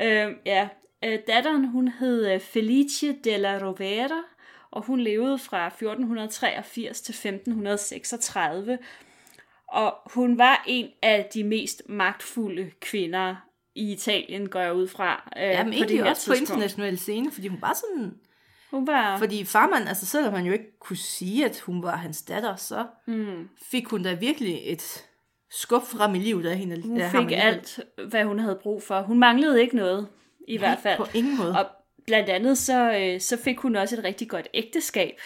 [0.01, 0.67] Øh, ja,
[1.03, 4.23] øh, datteren hun hed øh, Felice della Rovera,
[4.71, 8.77] og hun levede fra 1483 til 1536.
[9.67, 13.35] Og hun var en af de mest magtfulde kvinder
[13.75, 15.31] i Italien, går jeg ud fra.
[15.37, 16.63] Øh, Ja, men på det egentlig her også på tidspunkt.
[16.63, 18.13] international scene, fordi hun var sådan...
[18.71, 19.17] Hun var...
[19.17, 22.85] Fordi farmand, altså selvom han jo ikke kunne sige, at hun var hans datter, så
[23.07, 23.49] Mm.
[23.71, 25.07] fik hun da virkelig et
[25.51, 26.81] skub frem i livet af hende.
[26.81, 27.79] Hun fik alt,
[28.09, 29.01] hvad hun havde brug for.
[29.01, 30.07] Hun manglede ikke noget,
[30.47, 30.97] i hvert fald.
[30.97, 31.59] På ingen måde.
[31.59, 31.65] Og
[32.05, 35.19] blandt andet så, øh, så fik hun også et rigtig godt ægteskab.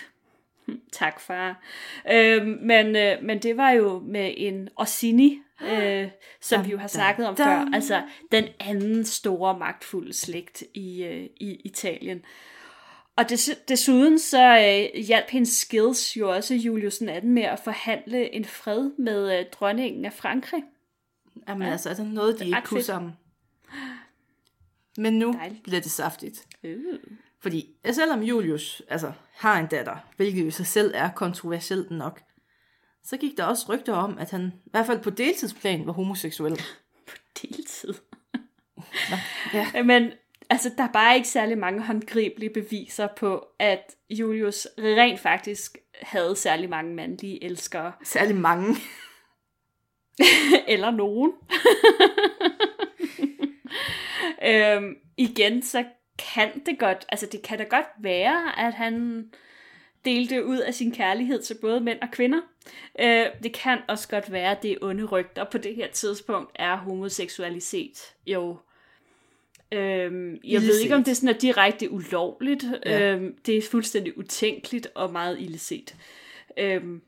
[0.68, 1.64] Hm, Tak, far.
[2.12, 6.08] Øh, men, øh, men det var jo med en Orsini, øh,
[6.42, 7.48] som Dam, vi jo har snakket om dam.
[7.48, 7.76] før.
[7.76, 12.22] Altså den anden store magtfulde slægt i, øh, i Italien.
[13.18, 17.60] Og des, desuden så øh, hjalp hendes skills jo også Julius den 18 med at
[17.64, 20.64] forhandle en fred med øh, dronningen af Frankrig.
[21.48, 23.02] Jamen altså, er der noget, de ikke kunne fedt.
[24.98, 25.64] Men nu Dejligt.
[25.64, 26.48] bliver det saftigt.
[26.64, 27.00] Øh.
[27.40, 32.22] Fordi selvom Julius altså, har en datter, hvilket jo i sig selv er kontroversielt nok,
[33.04, 36.62] så gik der også rygter om, at han i hvert fald på deltidsplan var homoseksuel.
[37.42, 37.94] deltid.
[39.54, 39.84] ja.
[39.84, 40.12] Men
[40.50, 46.36] altså, der er bare ikke særlig mange håndgribelige beviser på, at Julius rent faktisk havde
[46.36, 47.92] særlig mange mandlige elskere.
[48.04, 48.76] Særlig mange.
[50.68, 51.34] Eller nogen.
[54.44, 55.84] Øhm, igen, så
[56.18, 59.26] kan det godt, altså det kan da godt være, at han
[60.06, 62.42] delte ud af sin kærlighed til både mænd og kvinder.
[63.00, 65.44] Øh, det kan også godt være, at det er onde rygter.
[65.44, 68.58] På det her tidspunkt er homoseksualitet jo...
[69.72, 72.66] Øhm, jeg ved ikke, om det sådan er direkte ulovligt.
[72.86, 73.12] Ja.
[73.12, 75.96] Øhm, det er fuldstændig utænkeligt og meget illeset.
[76.58, 77.02] Øhm,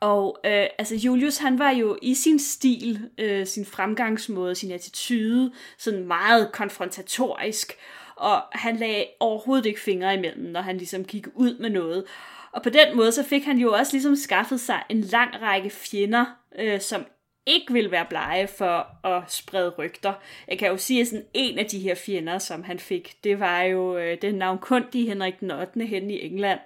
[0.00, 5.52] og øh, altså Julius, han var jo i sin stil, øh, sin fremgangsmåde, sin attitude,
[5.78, 7.72] sådan meget konfrontatorisk,
[8.16, 12.04] og han lagde overhovedet ikke fingre imellem, når han ligesom gik ud med noget.
[12.52, 15.70] Og på den måde, så fik han jo også ligesom skaffet sig en lang række
[15.70, 16.24] fjender,
[16.58, 17.06] øh, som
[17.46, 20.12] ikke vil være blege for at sprede rygter.
[20.48, 23.40] Jeg kan jo sige, at sådan en af de her fjender, som han fik, det
[23.40, 25.86] var jo øh, den navnkundige Henrik den 8.
[25.86, 26.60] hen i England,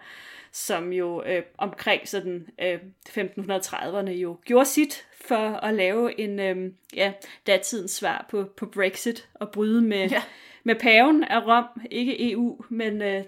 [0.53, 6.73] som jo øh, omkring sådan øh, 1530'erne jo gjorde sit for at lave en øh,
[6.95, 7.13] ja,
[7.47, 10.23] datidens svar på, på Brexit og bryde med, Ja.
[10.65, 13.25] med paven af Rom, ikke EU, men øh,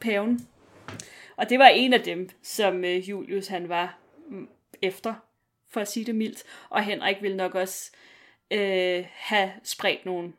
[0.00, 0.48] paven.
[1.36, 4.48] Og det var en af dem, som øh, Julius han var mm,
[4.82, 5.14] efter,
[5.70, 6.42] for at sige det mildt.
[6.70, 7.90] Og Henrik ville nok også
[8.50, 10.32] øh, have spredt nogle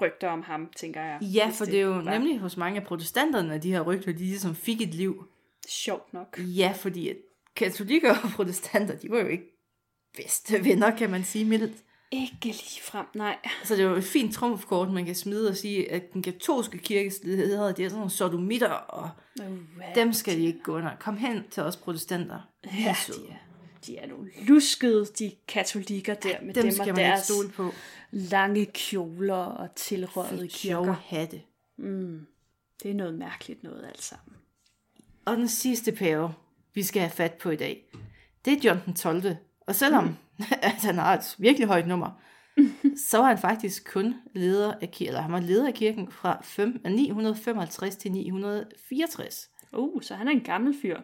[0.00, 1.18] rygter om ham, tænker jeg.
[1.22, 4.12] Ja, for det er jo var nemlig hos mange af protestanterne, at de her rygter,
[4.12, 5.28] de ligesom fik et liv.
[5.70, 6.38] Sjovt nok.
[6.38, 7.16] Ja, fordi at
[7.56, 9.56] katolikker og protestanter, de var jo ikke
[10.16, 11.72] bedste venner, kan man sige mildt.
[12.12, 13.38] Ikke lige frem, nej.
[13.64, 16.78] Så det er jo et fint trumfkort, man kan smide og sige, at den katolske
[16.78, 19.10] kirkes ledere, de er sådan nogle sodomitter, og
[19.94, 20.90] dem skal de ikke gå under.
[21.00, 22.40] Kom hen til os protestanter.
[22.62, 23.34] Er Ja, de er,
[23.86, 27.48] de er nogle luskede, de katolikker der, med Dem dem, skal og man deres stole
[27.48, 27.70] på.
[28.10, 30.92] lange kjoler og tilrøjede kirker.
[30.92, 31.42] hatte.
[32.82, 34.36] Det er noget mærkeligt noget alt sammen.
[35.24, 36.34] Og den sidste pave,
[36.74, 37.84] vi skal have fat på i dag,
[38.44, 39.36] det er John den 12.
[39.66, 40.14] Og selvom mm.
[40.62, 42.10] at han har et virkelig højt nummer,
[43.10, 46.40] så var han faktisk kun leder af kirken, eller han var leder af kirken fra
[46.42, 49.50] fem- 955 til 964.
[49.72, 51.00] Uh, så han er en gammel fyr.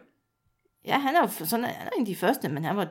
[0.85, 2.87] Ja, han er jo sådan, han er en af de første, men han var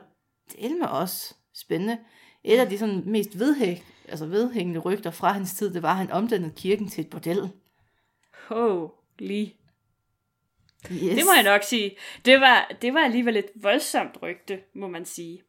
[0.61, 1.97] del med os spændende.
[2.43, 5.97] Et af de sådan mest vedhæng, altså vedhængende rygter fra hans tid, det var, at
[5.97, 7.49] han omdannede kirken til et bordel.
[8.47, 9.47] Holy.
[10.91, 11.15] Yes.
[11.15, 11.97] Det må jeg nok sige.
[12.25, 15.43] Det var, det var alligevel et voldsomt rygte, må man sige.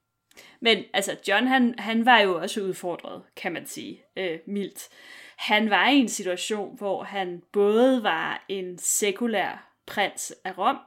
[0.60, 4.88] Men altså, John han, han var jo også udfordret, kan man sige, øh, mildt.
[5.36, 10.78] Han var i en situation, hvor han både var en sekulær prins af Rom,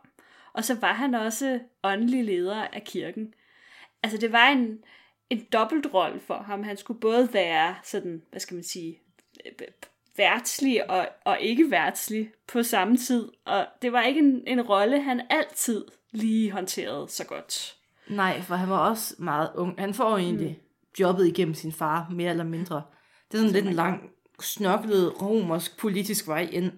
[0.53, 3.33] og så var han også åndelig leder af kirken.
[4.03, 4.83] Altså, det var en,
[5.29, 6.63] en dobbeltrolle for ham.
[6.63, 9.01] Han skulle både være sådan, hvad skal man sige,
[9.45, 9.67] øh,
[10.21, 13.29] værtslig og, og ikke værtslig på samme tid.
[13.45, 17.75] Og det var ikke en, en rolle, han altid lige håndterede så godt.
[18.10, 19.79] Nej, for han var også meget ung.
[19.79, 20.91] Han får jo egentlig mm.
[20.99, 22.81] jobbet igennem sin far, mere eller mindre.
[23.31, 24.10] Det er sådan lidt en lang,
[24.41, 26.71] snoklet romersk politisk vej ind.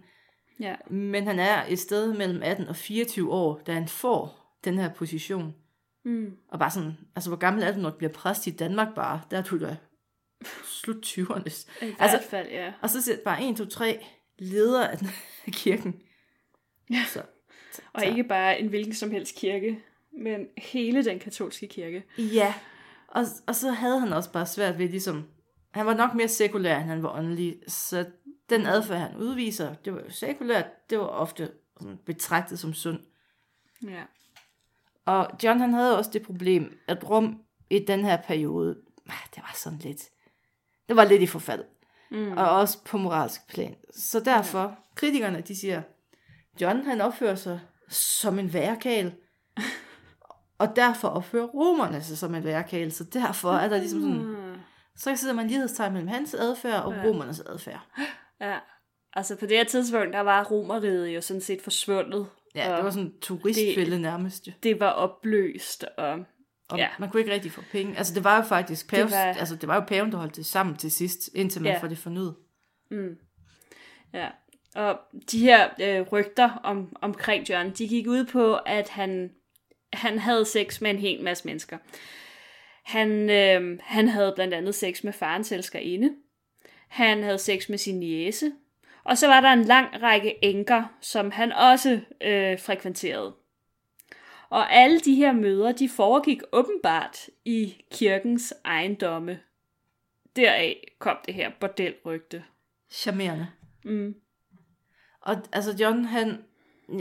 [0.59, 0.75] Ja.
[0.89, 4.93] Men han er et sted mellem 18 og 24 år, da han får den her
[4.93, 5.53] position.
[6.05, 6.31] Mm.
[6.51, 9.21] Og bare sådan, altså hvor gammel er du, når du bliver præst i Danmark bare?
[9.31, 9.77] Der er du da
[10.65, 11.65] slut 20'erne.
[11.81, 12.73] I hvert Altså- fald, ja.
[12.81, 14.05] Og så siger bare 1, 2, 3
[14.39, 15.07] leder af den-
[15.51, 16.01] kirken.
[16.89, 17.05] Ja.
[17.07, 17.21] Så.
[17.93, 19.79] Og Så- ikke bare en hvilken som helst kirke,
[20.11, 22.03] men hele den katolske kirke.
[22.17, 22.53] Ja,
[23.07, 25.23] og, og så havde han også bare svært ved ligesom...
[25.71, 28.05] Han var nok mere sekulær, end han var åndelig, så
[28.49, 31.51] den adfærd, han udviser, det var jo sekulært, det var ofte
[31.81, 32.99] sådan betragtet som sund.
[33.87, 34.03] Ja.
[35.05, 38.77] Og John han havde også det problem, at Rom i den her periode,
[39.09, 40.09] ah, det var sådan lidt,
[40.87, 41.63] det var lidt i forfald.
[42.11, 42.31] Mm.
[42.31, 43.75] Og også på moralsk plan.
[43.95, 44.69] Så derfor, ja.
[44.95, 45.81] kritikerne, de siger,
[46.61, 49.13] John han opfører sig som en værkal,
[50.59, 54.59] og derfor opfører romerne sig som en værkal, så derfor er der ligesom sådan, Mm.
[54.95, 57.03] så sidder man lighedstegn mellem hans adfærd og ja.
[57.03, 57.87] romernes adfærd.
[58.41, 58.57] Ja.
[59.13, 62.27] Altså på det her tidspunkt, der var romeriet jo sådan set forsvundet.
[62.55, 64.47] Ja, det var sådan en turistfælde nærmest.
[64.63, 66.19] det var opløst, og
[66.69, 66.87] Og Ja.
[66.99, 67.97] man kunne ikke rigtig få penge.
[67.97, 70.35] Altså det var jo faktisk pavs, Det var- altså det var jo paven, der holdt
[70.35, 71.79] det sammen til sidst, indtil man Ja.
[71.79, 72.35] får det fornyet.
[74.13, 74.29] Ja,
[74.75, 74.99] og
[75.31, 79.31] de her øh, rygter om, omkring John, de gik ud på, at han,
[79.93, 81.77] han havde sex med en hel masse mennesker.
[82.85, 86.15] Han, øh, han havde blandt andet sex med farens elskerinde.
[86.89, 88.51] Han havde sex med sin niece.
[89.03, 93.33] Og så var der en lang række enker, som han også øh, frekventerede.
[94.53, 99.39] Og alle de her møder, de foregik åbenbart i kirkens ejendomme.
[100.35, 102.43] Deraf kom det her bordelrygte.
[102.91, 103.47] Charmerende.
[103.85, 104.15] Mm.
[105.21, 106.43] Og altså John, han,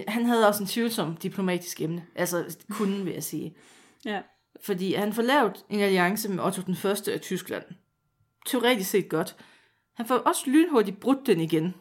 [0.08, 2.06] han havde også en tvivlsom diplomatisk emne.
[2.14, 3.56] Altså kunden, vil jeg sige.
[4.04, 4.22] Ja.
[4.60, 7.64] Fordi han får lavet en alliance med Otto den første af Tyskland.
[8.46, 9.36] Teoretisk set godt.
[9.94, 11.74] Han får også lynhurtigt brudt den igen.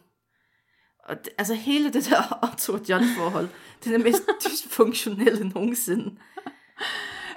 [1.03, 3.49] Og det, altså hele det der Otto og John forhold,
[3.83, 6.03] det er det mest dysfunktionelle nogensinde.
[6.05, 6.17] Men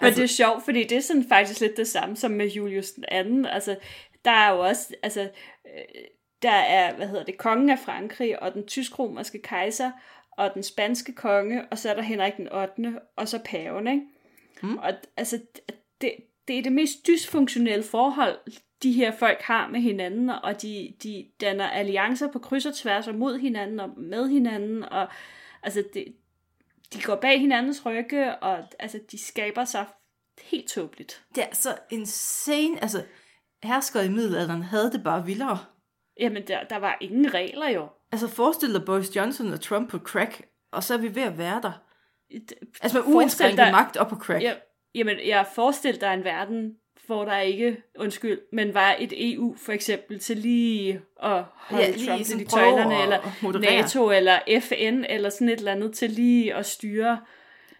[0.00, 2.90] Altså- det er sjovt, fordi det er sådan faktisk lidt det samme som med Julius
[2.90, 3.46] den anden.
[3.46, 3.77] Altså,
[4.24, 5.20] der er jo også, altså,
[5.66, 6.05] øh,
[6.42, 9.90] der er, hvad hedder det, kongen af Frankrig, og den tysk-romerske kejser,
[10.33, 14.03] og den spanske konge, og så er der Henrik den 8., og så paven, ikke?
[14.62, 14.77] Mm.
[14.77, 15.40] Og altså,
[16.00, 16.12] det,
[16.48, 18.38] det er det mest dysfunktionelle forhold,
[18.82, 23.08] de her folk har med hinanden, og de, de danner alliancer på kryds og tværs
[23.08, 25.08] og mod hinanden og med hinanden, og
[25.62, 26.04] altså, det,
[26.92, 29.87] de går bag hinandens rygge, og altså, de skaber sig
[30.42, 31.24] helt tåbeligt.
[31.34, 32.82] Det er så insane.
[32.82, 33.04] Altså,
[33.62, 35.58] herskere i middelalderen havde det bare vildere.
[36.20, 37.88] Jamen, der, der var ingen regler jo.
[38.12, 41.38] Altså, forestil dig Boris Johnson og Trump på crack, og så er vi ved at
[41.38, 41.72] være der.
[42.82, 44.42] Altså med Forestil uindskrænket magt op på crack.
[44.42, 44.54] Ja,
[44.94, 46.76] jamen, jeg forestiller dig en verden,
[47.07, 51.90] hvor der ikke, undskyld, men var et EU for eksempel til lige at holde Ja,
[51.90, 53.80] lige Trump lidt i tøjlerne, eller moderere.
[53.83, 57.20] NATO, eller FN, eller sådan et eller andet til lige at styre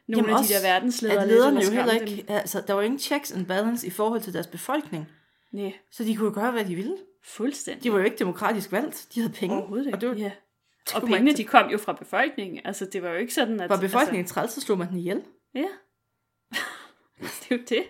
[0.09, 1.23] nogle Jamen af de der verdensledere.
[1.23, 4.33] at lederne jo heller ikke, altså, der var ingen checks and balance i forhold til
[4.35, 5.09] deres befolkning.
[5.53, 6.97] Nej, Så de kunne gøre, hvad de ville.
[7.25, 7.85] fuldstændig.
[7.85, 9.07] De var jo ikke demokratisk valgt.
[9.15, 9.57] De havde penge.
[9.57, 9.97] Overhovedet ikke.
[9.97, 10.31] Og det var, ja.
[10.89, 12.61] det Og pengene, de kom jo fra befolkningen.
[12.65, 13.71] Altså, det var jo ikke sådan, at...
[13.71, 15.17] Var befolkningen træls, så slog man den ihjel.
[15.17, 15.67] Altså, ja.
[17.49, 17.85] det er jo det.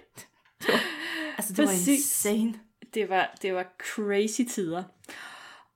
[1.39, 1.87] Altså, det Præcis.
[2.25, 2.61] var insane.
[2.95, 4.83] Det var, det var crazy tider.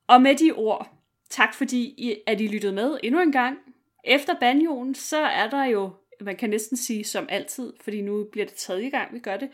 [0.07, 0.93] Og med de ord,
[1.31, 3.59] tak fordi I, at I lyttede med endnu en gang.
[4.05, 5.91] Efter banjoen, så er der jo,
[6.21, 9.51] man kan næsten sige som altid, fordi nu bliver det tredje gang, vi gør det,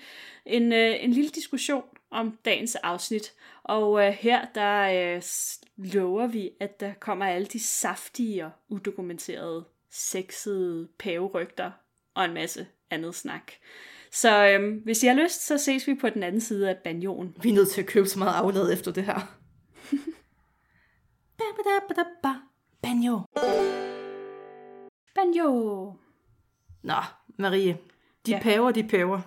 [0.46, 3.32] en, øh, en lille diskussion om dagens afsnit.
[3.62, 5.22] Og øh, her, der øh,
[5.76, 11.70] lover vi, at der kommer alle de saftige og udokumenterede, sexede paverygter
[12.14, 13.52] og en masse andet snak.
[14.14, 17.36] Så øhm, hvis I har lyst, så ses vi på den anden side af banjoen.
[17.42, 19.36] Vi er nødt til at købe så meget aflad efter det her.
[21.38, 21.44] Ba,
[21.88, 22.34] ba, da.
[22.82, 23.20] Banjo.
[25.14, 25.92] Banjo!
[26.82, 26.94] Nå,
[27.38, 27.78] Marie.
[28.26, 28.40] De Ja.
[28.42, 29.20] paver, de paver.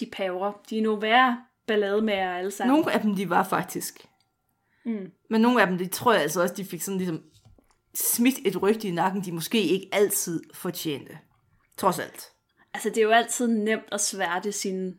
[0.00, 0.52] De paver.
[0.70, 2.76] De er nu værre ballade med jer alle sammen.
[2.76, 4.06] Nogle af dem, de var faktisk.
[4.84, 5.10] Mm.
[5.30, 7.22] Men nogle af dem, de tror jeg altså også, de fik sådan ligesom
[7.94, 11.18] smidt et rygte i nakken, de måske ikke altid fortjente.
[11.76, 12.28] Trods alt.
[12.74, 14.98] Altså, det er jo altid nemt at sværte sin...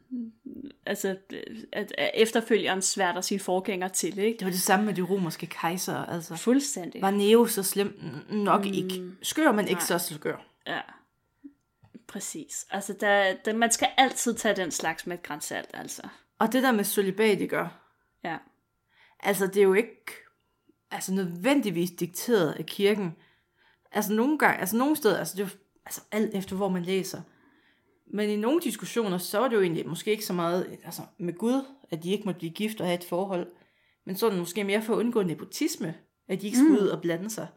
[0.86, 1.18] Altså,
[1.74, 4.38] at, at efterfølgeren sværter sin forgænger til, ikke?
[4.38, 6.14] Det var det samme med de romerske kejsere.
[6.14, 6.36] Altså.
[6.36, 7.02] Fuldstændig.
[7.02, 8.00] Var Neo så slem?
[8.30, 8.72] Nok mm.
[8.74, 9.12] ikke.
[9.22, 9.98] Skør, men ikke Nej.
[9.98, 10.46] så skør.
[10.68, 10.80] Ja.
[12.08, 12.66] Præcis.
[12.72, 16.02] Altså, der, der, man skal altid tage den slags med et grænsalt, altså.
[16.40, 17.68] Og det der med gør.
[18.24, 18.38] Ja.
[19.20, 20.12] Altså, det er jo ikke
[20.92, 23.16] altså, nødvendigvis dikteret af kirken.
[23.92, 25.52] Altså, nogle gange, altså nogle steder, altså, det er jo,
[25.86, 27.22] altså alt efter, hvor man læser.
[28.14, 31.34] Men i nogle diskussioner, så er det jo egentlig måske ikke så meget altså, med
[31.34, 33.48] Gud, at de ikke må blive gift og have et forhold.
[34.06, 35.96] Men sådan måske mere for at undgå nepotisme,
[36.28, 36.84] at de ikke skulle mm.
[36.84, 37.48] ud og blande sig.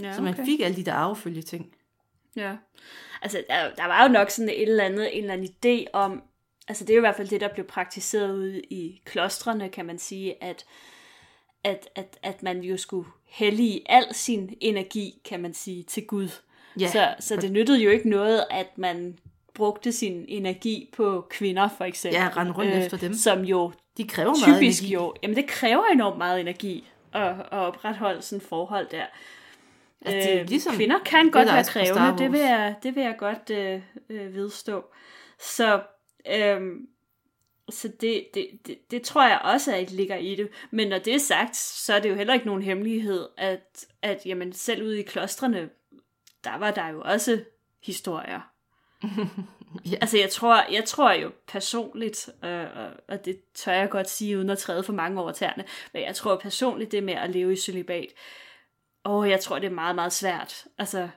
[0.00, 1.74] ja Så man fik alle de der arvefølge ting.
[2.36, 2.56] Ja.
[3.22, 6.22] Altså, der, der var jo nok sådan et eller andet, en eller anden idé om,
[6.68, 9.86] altså det er jo i hvert fald det, der blev praktiseret ude i klostrene, kan
[9.86, 10.64] man sige, at,
[11.64, 16.28] at, at, at man jo skulle hellige al sin energi, kan man sige, til Gud.
[16.80, 16.90] Ja.
[16.90, 19.18] Så, så det nyttede jo ikke noget, at man
[19.60, 22.20] brugte sin energi på kvinder, for eksempel.
[22.20, 23.14] Ja, rende rundt efter dem.
[23.14, 24.94] Som jo De kræver meget typisk energi.
[24.94, 29.04] jo, jamen det kræver enormt meget energi at, at opretholde sådan et forhold der.
[30.04, 32.94] Altså, det er Øh, ligesom kvinder kan det, godt være krævende, det vil, jeg, det
[32.96, 34.84] vil jeg godt øh, øh, vedstå.
[35.38, 35.82] Så,
[36.26, 36.86] øhm,
[37.70, 40.48] så det, det, det, det tror jeg også, at ligger i det.
[40.70, 44.22] Men når det er sagt, så er det jo heller ikke nogen hemmelighed, at, at
[44.26, 45.68] jamen, selv ude i klostrene,
[46.44, 47.44] der var der jo også
[47.82, 48.50] historier.
[49.90, 49.96] Ja.
[50.00, 54.36] Altså jeg tror, jeg tror jo personligt, øh, og- og det tør jeg godt sige
[54.38, 57.52] uden at træde for mange over tæerne, men jeg tror personligt det med at leve
[57.52, 58.06] i celibat,
[59.04, 60.64] åh, jeg tror det er meget, meget svært.
[60.78, 61.08] Altså,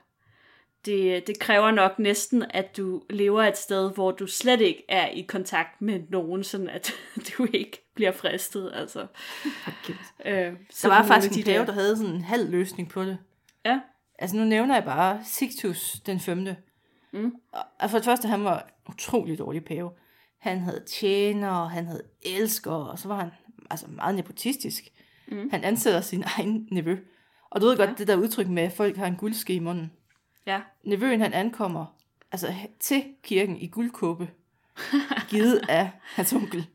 [0.85, 5.07] det, det kræver nok næsten, at du lever et sted, hvor du slet ikke er
[5.07, 6.93] i kontakt med nogen, sådan at
[7.37, 8.71] du ikke bliver fristet.
[8.73, 9.07] Altså,
[10.25, 13.17] øh, Der var faktisk en pave, der havde sådan en halv løsning på det.
[13.65, 13.79] Ja.
[14.19, 16.57] Altså nu nævner jeg bare Sixtus den femte.
[17.13, 17.35] Mm.
[17.79, 19.91] Og for det første, han var utrolig dårlig pave.
[20.39, 23.29] Han havde tjenere, han havde elskere, og så var han
[23.71, 24.83] altså meget nepotistisk.
[25.27, 25.49] Mm.
[25.51, 26.97] Han ansætter sin egen nevø.
[27.49, 27.95] Og du ved godt, Ja.
[27.95, 29.91] det der udtryk med, at folk har en guldske i munden.
[30.45, 31.85] Ja, Nevøen, han ankommer
[32.31, 34.29] altså til kirken i guldkåbe,
[35.29, 36.67] givet af hans onkel.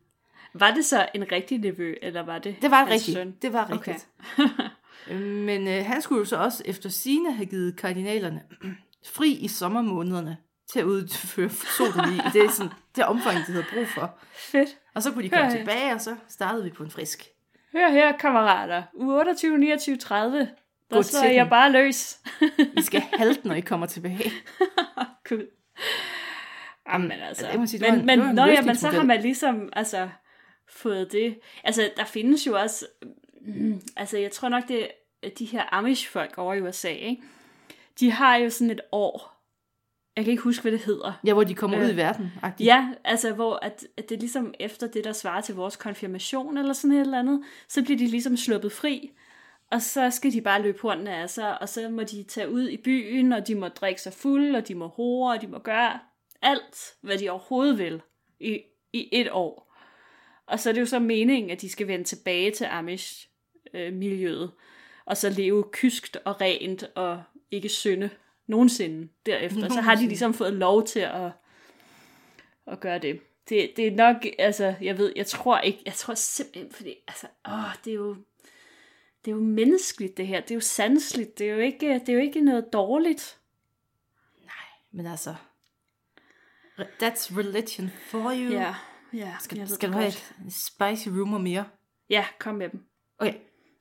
[0.54, 3.16] var det så en rigtig nevø, eller var det Det var rigtigt.
[3.16, 3.34] søn?
[3.42, 4.08] Det var rigtigt.
[4.38, 4.48] Okay.
[5.46, 8.42] Men øh, han skulle jo så også efter sine have givet kardinalerne
[9.08, 10.36] fri i sommermånederne
[10.72, 11.46] til at udføre
[12.08, 14.18] i det, sådan, det omfang, de havde brug for.
[14.36, 14.68] Fedt.
[14.94, 15.56] Og så kunne de komme Ja, ja.
[15.58, 17.24] tilbage, og så startede vi på en frisk.
[17.72, 18.82] Hør her, kammerater.
[18.94, 20.38] U 28, 29, 30.
[20.90, 21.50] Der Gå slår jeg den.
[21.50, 22.18] bare løs.
[22.78, 24.30] I skal halte, når I kommer tilbage.
[25.28, 25.46] Gud.
[26.88, 27.46] Jamen altså.
[27.58, 29.68] må sige, men en- men, det var en nå, ja, men så har man ligesom
[29.72, 30.08] altså,
[30.68, 31.38] fået det.
[31.64, 32.86] Altså, der findes jo også...
[33.46, 34.88] Mm, altså, jeg tror nok, det
[35.22, 37.22] er de her Amish-folk over i USA, ikke?
[38.00, 39.34] De har jo sådan et år.
[40.16, 41.20] Jeg kan ikke huske, hvad det hedder.
[41.26, 42.32] Ja, hvor de kommer Øh, ud i verden.
[42.44, 42.64] -agtigt.
[42.64, 46.58] Ja, altså hvor at, at det er ligesom efter det, der svarer til vores konfirmation
[46.58, 49.10] eller sådan et eller andet, så bliver de ligesom sluppet fri,
[49.70, 52.68] og så skal de bare løbe hornene af sig, og så må de tage ud
[52.68, 55.58] i byen, og de må drikke sig fuld, og de må hore, og de må
[55.58, 55.98] gøre
[56.42, 58.02] alt, hvad de overhovedet vil
[58.40, 58.60] i,
[58.92, 59.74] i et år.
[60.46, 64.50] Og så er det jo så meningen, at de skal vende tilbage til Amish-miljøet,
[65.04, 68.10] og så leve kyskt og rent, og ikke synde
[68.46, 69.68] nogensinde derefter.
[69.68, 70.08] Så har de Nogensinde.
[70.08, 71.30] ligesom fået lov til at,
[72.66, 73.20] at gøre det.
[73.48, 77.26] Det, det er nok, altså, jeg ved, jeg tror ikke, jeg tror simpelthen, fordi, altså,
[77.48, 78.14] åh, det er jo,
[79.24, 82.08] det er jo menneskeligt det her, det er jo sanseligt, det er jo ikke, det
[82.08, 83.38] er jo ikke noget dårligt.
[84.92, 85.34] Men altså,
[86.78, 88.52] that's religion for you.
[88.52, 88.74] Ja,
[89.12, 91.64] ja, Skal, skal du have et spicy rumor mere?
[92.10, 92.80] Ja, kom med dem.
[93.18, 93.34] Okay,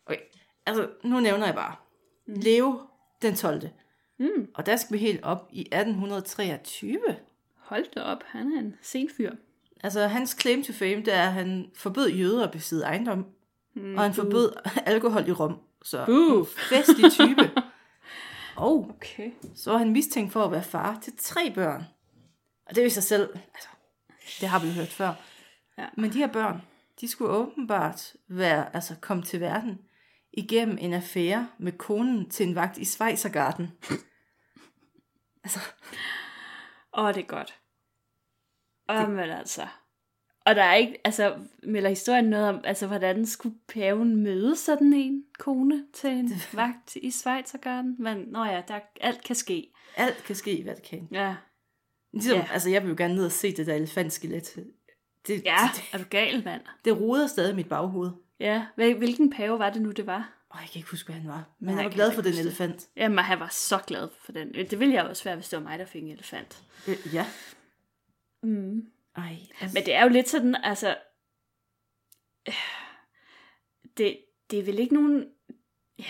[0.06, 0.20] okay.
[0.66, 1.76] Altså, nu nævner jeg bare.
[2.28, 2.88] Leo
[3.22, 3.70] den 12.
[4.20, 4.48] Mm.
[4.56, 7.00] Og der skal vi helt op i 1823.
[7.56, 9.32] Hold da op, han er en sen fyr.
[9.84, 13.26] Altså, hans claim to fame, det er, at han forbød jøder at besidde ejendom.
[13.76, 14.54] Mm, Og han forbød
[14.86, 15.60] alkohol i Rom.
[15.84, 17.52] Så en festlig type.
[18.56, 19.32] og Okay.
[19.56, 21.84] så var han mistænkt for at være far til tre børn.
[22.66, 23.70] Og det er i sig selv, altså,
[24.42, 25.14] det har vi hørt før.
[25.78, 25.86] Ja.
[25.98, 26.62] Men de her børn,
[27.02, 29.80] de skulle åbenbart være, altså komme til verden
[30.38, 33.72] igennem en affære med konen til en vagt i Schweizergarten.
[35.44, 35.60] altså,
[36.98, 37.60] Åh, det er godt.
[38.90, 39.68] Åh, men altså.
[40.46, 44.94] Og der er ikke, altså, melder historien noget om, altså, hvordan skulle paven møde sådan
[44.94, 47.96] en kone til en vagt i Schweizergarten?
[48.00, 49.74] Men, nå ja, der, alt kan ske.
[49.96, 51.08] alt kan ske, hvad det kan.
[51.12, 51.36] Ja.
[52.14, 52.48] Ligesom, ja.
[52.54, 54.56] altså, jeg vil jo gerne ned og se det der elefantskelet.
[55.28, 56.62] Det, Ja, det, er du gal, mand?
[56.86, 58.12] det roder stadig i mit baghoved.
[58.40, 60.34] Ja, Hvil- hvilken pave var det nu, det var?
[60.56, 61.44] Åh, jeg kan ikke huske, hvad han var.
[61.60, 62.40] Men Nej, han var glad for den det.
[62.40, 62.88] elefant.
[62.96, 64.54] Jamen, han var så glad for den.
[64.54, 66.64] Det ville jeg også være, hvis det var mig, der fik en elefant.
[66.88, 67.26] Øh, ja.
[68.44, 68.88] Mm.
[69.18, 70.98] Ej, altså, Men det er jo lidt sådan, altså...
[72.48, 72.54] øh,
[73.98, 74.18] Det,
[74.52, 75.26] det er vel ikke nogen...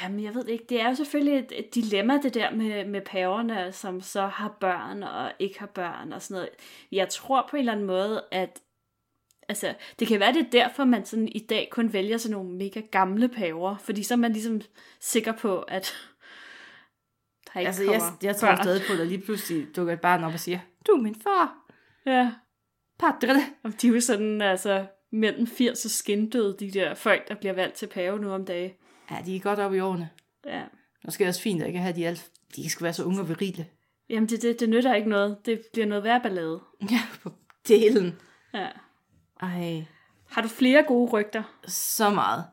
[0.01, 0.65] Jamen, jeg ved det ikke.
[0.69, 4.57] Det er jo selvfølgelig et, et dilemma, det der med, med paverne, som så har
[4.59, 6.49] børn og ikke har børn og sådan noget.
[6.91, 8.61] Jeg tror på en eller anden måde, at...
[9.49, 12.57] Altså, det kan være, det er derfor, man sådan i dag kun vælger sådan nogle
[12.57, 13.77] mega gamle paver.
[13.77, 14.61] Fordi så er man ligesom
[14.99, 15.93] sikker på, at
[17.53, 18.63] der ikke altså jeg, jeg tror børn.
[18.63, 21.15] stadig på, at der lige pludselig dukker et barn op og siger, du er min
[21.15, 21.57] far.
[22.05, 22.31] Ja,
[22.99, 23.41] Padre.
[23.63, 27.53] Og de er jo sådan, altså, mellem 80 og skindøde, de der folk, der bliver
[27.53, 28.71] valgt til pave nu om dagen.
[29.11, 30.09] Ja, de er godt op i årene.
[30.45, 30.63] Ja.
[31.05, 32.31] Måske er det også fint at ikke have de alt.
[32.55, 33.65] De skal være så unge og virile.
[34.09, 35.37] Jamen, det, det, det nytter ikke noget.
[35.45, 36.61] Det bliver noget værd ballade.
[36.91, 37.31] Ja, på
[37.67, 38.19] delen.
[38.53, 38.67] Ja.
[39.41, 39.85] Ej,
[40.29, 41.43] Har du flere gode rygter?
[41.67, 42.45] så meget.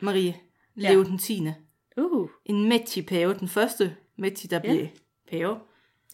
[0.00, 0.36] Marie,
[0.80, 0.92] Ja.
[0.92, 1.48] Leo den 10.
[1.96, 4.72] Uh, En Metti pave, den første Metti, der Ja.
[4.72, 4.88] blev
[5.30, 5.60] pave.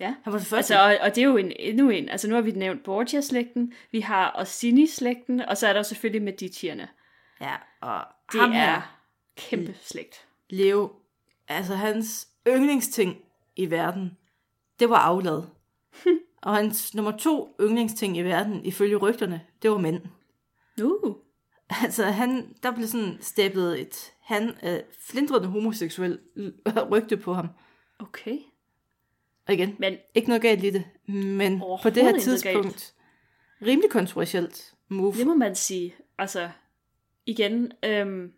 [0.01, 0.15] Ja.
[0.25, 0.57] Han var det første.
[0.79, 2.09] Altså, og, og det er jo en, endnu en.
[2.09, 6.23] Altså, nu har vi nævnt Borgia-slægten, vi har Orsini-slægten, og så er der jo selvfølgelig
[6.23, 6.89] Medicierne.
[7.41, 8.97] ja, og Det ham er
[9.37, 10.27] kæmpe slægt.
[10.51, 10.93] Leo,
[11.49, 13.17] altså hans yndlingsting
[13.57, 14.17] i verden,
[14.81, 15.43] det var aflad.
[16.45, 20.01] og hans nummer to yndlingsting i verden, ifølge rygterne, det var mænd.
[20.83, 21.17] Uh.
[21.83, 26.19] Altså, han, der blev sådan stablet et, han er flindrende homoseksuel
[26.93, 27.49] rygte på ham.
[27.99, 28.39] Okay.
[29.47, 32.95] Og igen, Men ikke noget galt i det, men på det her tidspunkt,
[33.63, 35.13] rimelig kontroversielt move.
[35.13, 35.95] det må man sige.
[36.19, 36.51] Altså,
[37.27, 38.33] igen, øhm,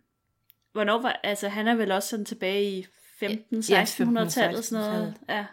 [0.71, 2.85] hvornår var, altså han er vel også sådan tilbage i
[3.23, 5.15] 15-1600-tallet, sådan noget.
[5.29, 5.45] Ja.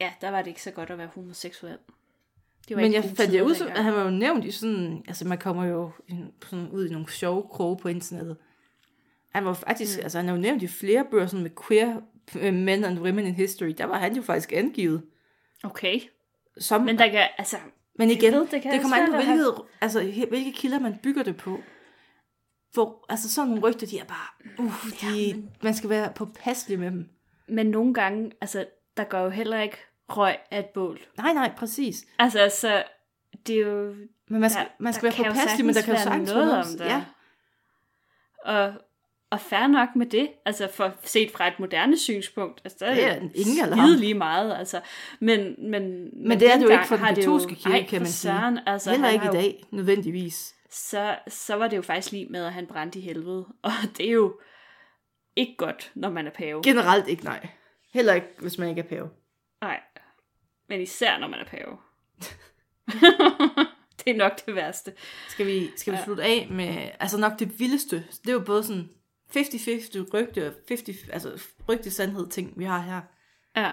[0.00, 1.78] Ja, der var det ikke så godt at være homoseksuel.
[2.68, 5.04] Det var Men jeg fandt jo ud, som- at han var jo nævnt i sådan,
[5.08, 8.36] altså man kommer jo i- sådan ud i nogle sjove kroge på internettet.
[9.28, 10.02] Han var faktisk, mm.
[10.02, 12.00] altså han er jo nævnt i flere bøger sådan med queer
[12.40, 13.68] øh, men and women in history.
[13.78, 15.02] Der var han jo faktisk angivet.
[15.64, 16.00] Okay,
[16.58, 17.56] Som, men der kan, altså,
[17.98, 20.98] men igen, ved, det, kan det kommer an på, at hvilket, altså, hvilke kilder man
[21.02, 21.60] bygger det på.
[22.74, 26.12] For altså sådan nogle rygter, de er bare, uh, de, Ja, men- man skal være
[26.14, 27.08] påpasselig med dem.
[27.48, 29.76] men nogle gange, altså, der går jo heller ikke
[30.16, 31.00] røg af et bål.
[31.16, 32.04] Nej, nej, præcis.
[32.18, 32.84] Altså, så
[33.46, 33.94] det er jo...
[34.28, 36.58] Men man skal, der, man skal der være påpasselig, men der kan jo sagtens noget
[36.58, 36.84] om det.
[36.84, 37.04] Ja,
[38.44, 38.72] Og,
[39.30, 43.04] og fair nok med det, altså for set fra et moderne synspunkt, altså der Det
[43.04, 44.00] er ingen alarm.
[44.00, 44.80] lige meget, altså,
[45.20, 48.06] men, men, men, det er det jo ikke for den katolske kirke, ej, kan man
[48.10, 48.32] sige.
[48.32, 50.54] Søren, altså, heller ikke i dag, nødvendigvis.
[50.70, 54.06] Så, så var det jo faktisk lige med, at han brændte i helvede, og det
[54.06, 54.40] er jo
[55.36, 56.62] ikke godt, når man er pave.
[56.64, 57.48] Generelt ikke nej.
[57.92, 59.08] Heller ikke, hvis man ikke er pave.
[60.70, 61.76] Men især når man er pave.
[64.04, 64.92] det er nok det værste.
[65.28, 66.04] Skal vi, skal vi Ja.
[66.04, 68.88] slutte af med, altså nok det vildeste, det er jo både sådan
[69.36, 73.00] 50-50 rygte og 50, altså rygte sandhed ting, vi har her.
[73.56, 73.70] Ja,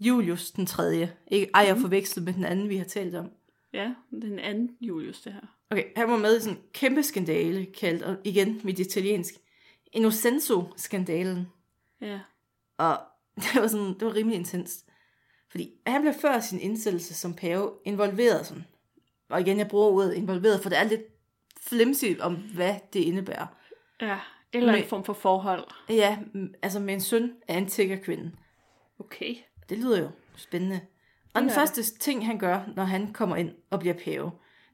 [0.00, 1.16] Julius den tredje.
[1.30, 3.30] Ikke ej at forveksle med den anden, vi har talt om.
[3.72, 5.40] ja den anden Julius, det her.
[5.70, 9.34] Okay, han var med i sådan en kæmpe skandale, kaldt, og igen mit italiensk,
[9.92, 11.46] Innocenzo-skandalen.
[12.00, 12.20] Ja,
[12.78, 13.00] Og
[13.42, 14.86] det var, sådan, det var rimelig intenst.
[15.50, 18.64] Fordi han blev før sin indsættelse som pave involveret sådan.
[19.30, 21.02] Og igen, jeg bruger ordet involveret, for det er lidt
[21.60, 23.46] flimsigt om, hvad det indebærer.
[24.00, 24.18] ja.
[24.52, 25.64] eller en Men- form for forhold.
[25.88, 26.18] Ja,
[26.62, 28.32] altså med en søn af en tiggerkvinde.
[28.98, 29.34] Okay.
[29.68, 30.80] Det lyder jo spændende.
[31.34, 34.30] Og den gør første ting, han gør, når han kommer ind og bliver pave,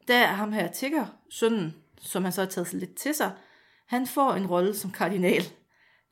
[0.09, 3.33] der er ham her tigger, sønnen, som han så har taget lidt til sig,
[3.87, 5.43] han får en rolle som kardinal.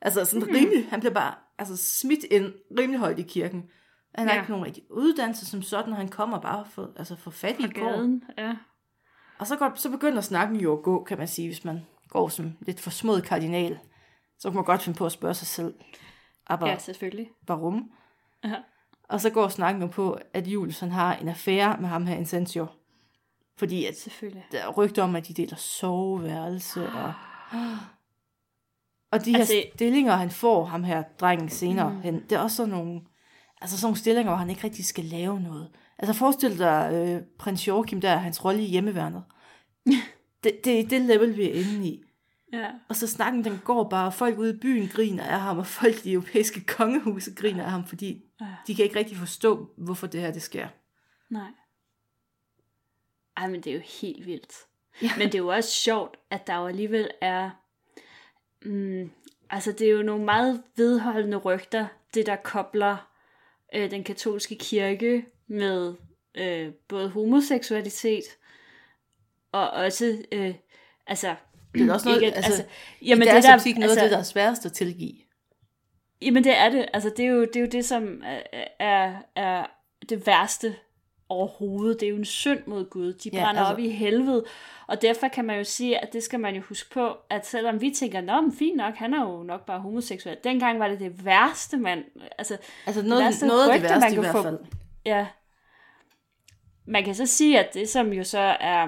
[0.01, 0.53] Altså sådan mm.
[0.55, 3.69] rimelig, han bliver bare altså, smidt ind rimelig højt i kirken.
[4.17, 4.41] Han har Ja.
[4.41, 7.63] ikke nogen rigtig uddannelse som sådan, og han kommer bare for, altså for fat i
[7.63, 7.89] Fra går.
[7.91, 8.55] gaden, ja.
[9.39, 12.27] Og så, går, så begynder snakken jo at gå, kan man sige, hvis man går
[12.27, 13.79] som lidt for smået kardinal.
[14.39, 15.73] Så kan man godt finde på at spørge sig selv,
[16.47, 17.29] aber Ja, selvfølgelig.
[17.47, 17.91] varum?
[18.43, 18.55] Ja.
[19.09, 22.15] Og så går snakken jo på, at Julius han har en affære med ham her
[22.15, 22.67] Incensio.
[23.57, 24.45] Fordi at Selvfølgelig.
[24.51, 26.89] der er rygter om, at de deler soveværelse.
[26.89, 27.13] Og,
[29.11, 32.01] og de her Altså- stillinger, han får, ham her drengen senere mm.
[32.01, 33.01] hen, det er også sådan nogle,
[33.61, 35.71] altså sådan nogle stillinger, hvor han ikke rigtig skal lave noget.
[35.97, 39.23] Altså forestil dig øh, prins Joachim der, hans rolle i hjemmeværnet.
[40.43, 42.03] det, det er det level, vi er inde i.
[42.53, 42.69] Ja.
[42.89, 45.67] Og så snakken, den går bare, og folk ude i byen griner af ham, og
[45.67, 48.45] folk i de europæiske kongehuse griner af ham, fordi Ja.
[48.67, 50.67] de kan ikke rigtig forstå, hvorfor det her det sker.
[51.29, 51.51] Nej.
[53.37, 54.53] Ej, men det er jo helt vildt.
[55.01, 55.09] Ja.
[55.17, 57.49] Men det er jo også sjovt, at der jo alligevel er...
[58.65, 59.11] Mm,
[59.49, 63.07] altså, det er jo nogle meget vedholdende rygter, det der kobler
[63.75, 65.93] øh, den katolske kirke med
[66.35, 68.23] øh, både homoseksualitet
[69.51, 70.17] og også...
[70.31, 70.55] Øh,
[71.07, 71.35] altså,
[71.73, 72.65] Det er også noget, ikke, altså, altså,
[73.01, 75.15] jamen, i deres det der, optik noget altså, af det, der er sværest at tilgive.
[76.21, 76.85] Jamen det er det.
[76.93, 79.65] Altså det er jo det, er jo det som er, er, er
[80.09, 80.75] det værste
[81.29, 81.99] overhovedet.
[81.99, 83.13] Det er jo en synd mod Gud.
[83.13, 84.45] De Ja, brænder altså- op i helvede.
[84.87, 87.81] Og derfor kan man jo sige, at det skal man jo huske på, at selvom
[87.81, 90.37] vi tænker, nå, men fint nok, han er jo nok bare homoseksuel.
[90.43, 92.03] Dengang var det det værste, man...
[92.37, 94.59] Altså, Altså noget, værste noget af det rygte, man værste i kan hvert få- fald.
[95.05, 95.27] ja.
[96.87, 98.87] Man kan så sige, at det som jo så er...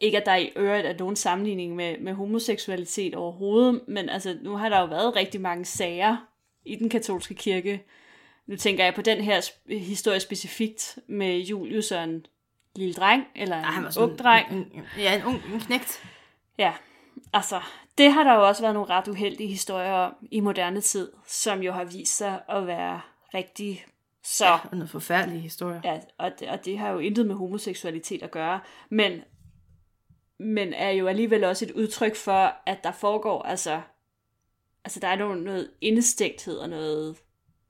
[0.00, 4.56] Ikke at der i øvrigt er nogen sammenligning med, med homoseksualitet overhovedet, men altså, nu
[4.56, 6.16] har der jo været rigtig mange sager
[6.64, 7.84] i den katolske kirke.
[8.52, 12.26] Nu tænker jeg på den her historie specifikt med Julius og en
[12.76, 14.52] lille dreng, eller en Ah, han var ung dreng.
[14.52, 16.04] En, en, ja, en ung en knægt.
[16.58, 16.72] Ja,
[17.32, 17.60] altså,
[17.98, 21.62] det har der jo også været nogle ret uheldige historier om i moderne tid, som
[21.62, 23.00] jo har vist sig at være
[23.34, 23.84] rigtig
[24.24, 24.46] så...
[24.46, 25.80] Ja, og noget forfærdelige historier.
[25.84, 29.20] Ja, og det, og det har jo intet med homoseksualitet at gøre, men,
[30.38, 33.80] men er jo alligevel også et udtryk for, at der foregår, altså,
[34.84, 37.16] altså der er noget, noget indestægthed og noget,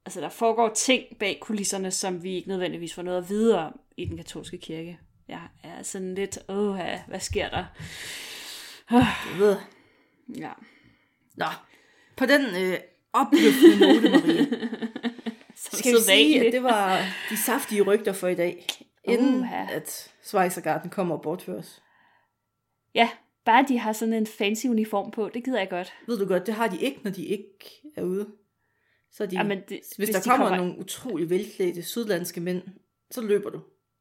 [0.06, 3.80] altså, der foregår ting bag kulisserne, som vi ikke nødvendigvis får noget at vide om
[3.96, 4.98] i den katolske kirke.
[5.28, 6.78] Jeg er sådan lidt, åh,
[7.08, 7.64] hvad sker der?
[8.90, 9.56] Jeg ved.
[10.38, 10.50] Ja.
[11.36, 11.46] Nå,
[12.16, 12.78] på den øh,
[13.12, 14.46] opløftende note, Marie,
[15.56, 17.00] Som skal vi sige, at det var
[17.30, 18.66] de saftige rygter for i dag,
[19.04, 19.66] inden Uha.
[19.72, 21.82] at Schweizergarten kommer og bortføres.
[22.94, 23.10] Ja,
[23.44, 25.92] bare de har sådan en fancy uniform på, det gider jeg godt.
[26.06, 28.28] Ved du godt, det har de ikke, når de ikke er ude.
[29.12, 32.62] Så de, Jamen, det, hvis, hvis der de kommer, kommer- nogle utrolig velklædte sydlandske mænd,
[33.10, 33.60] så løber du.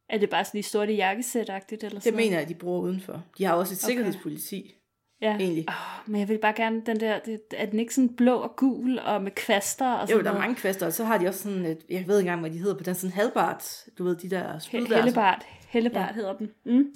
[0.10, 3.24] Er det bare sådan i sorte jakkesæt-agtigt eller Det sådan mener jeg, de bruger udenfor.
[3.38, 3.88] De har også et Okay.
[3.92, 4.76] sikkerhedspoliti,
[5.22, 5.38] Ja.
[5.40, 5.66] egentlig.
[5.68, 8.56] Oh, men jeg vil bare gerne den der, det, er den ikke sådan blå og
[8.56, 11.28] gul og med kvaster og sådan Jo, der er mange kvaster, og så har de
[11.28, 14.04] også sådan et, jeg ved ikke engang, hvad de hedder på den, sådan halvbart, du
[14.04, 14.96] ved, de der spyd der.
[15.02, 15.46] Hellebart.
[15.70, 16.08] Hellebart Ja.
[16.08, 16.14] ja.
[16.14, 16.52] hedder den.
[16.66, 16.94] Mm.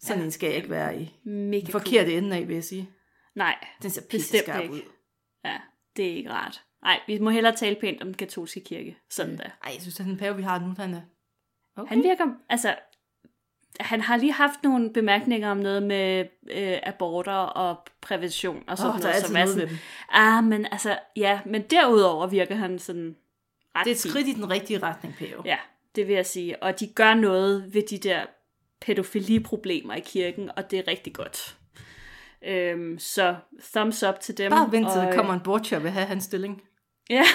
[0.00, 1.14] Sådan en skal jeg ikke være i.
[1.24, 1.72] Mega cool.
[1.82, 2.90] Forkerte ende af, vil jeg sige.
[3.36, 4.80] Nej, Den ser pisse skarp ud.
[5.44, 5.56] ja,
[5.96, 6.64] det er ikke rart.
[6.88, 8.96] Nej, vi må hellere tale pænt om den katolske kirke.
[9.10, 9.42] Sådan da.
[9.42, 11.00] Ej, jeg synes, at den pave, vi har nu, den er...
[11.76, 11.88] Okay.
[11.88, 12.74] Han virker, altså,
[13.80, 18.94] han har lige haft nogle bemærkninger om noget med øh, aborter og prævention og sådan
[18.94, 19.78] oh, der er noget, altid som er sådan,
[20.08, 23.16] ah, men altså, ja, men derudover virker han sådan
[23.76, 25.42] ret Det er et skridt i den rigtige retning, pave.
[25.44, 25.58] Ja,
[25.96, 26.62] det vil jeg sige.
[26.62, 28.26] Og de gør noget ved de der
[28.80, 31.56] pædofiliproblemer i kirken, og det er rigtig godt.
[32.42, 33.36] Øhm, så
[33.72, 34.50] thumbs up til dem.
[34.50, 36.62] Bare vent til, og, der kommer en butcher og vil have hans stilling.
[37.08, 37.24] Ja.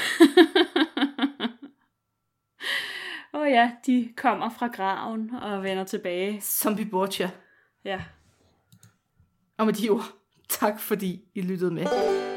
[3.33, 6.41] Åh oh ja, de kommer fra graven og vender tilbage.
[6.41, 7.29] Zombie butcher.
[7.85, 8.03] Ja.
[9.57, 10.05] Og med de ord,
[10.49, 12.32] tak fordi I lyttede med.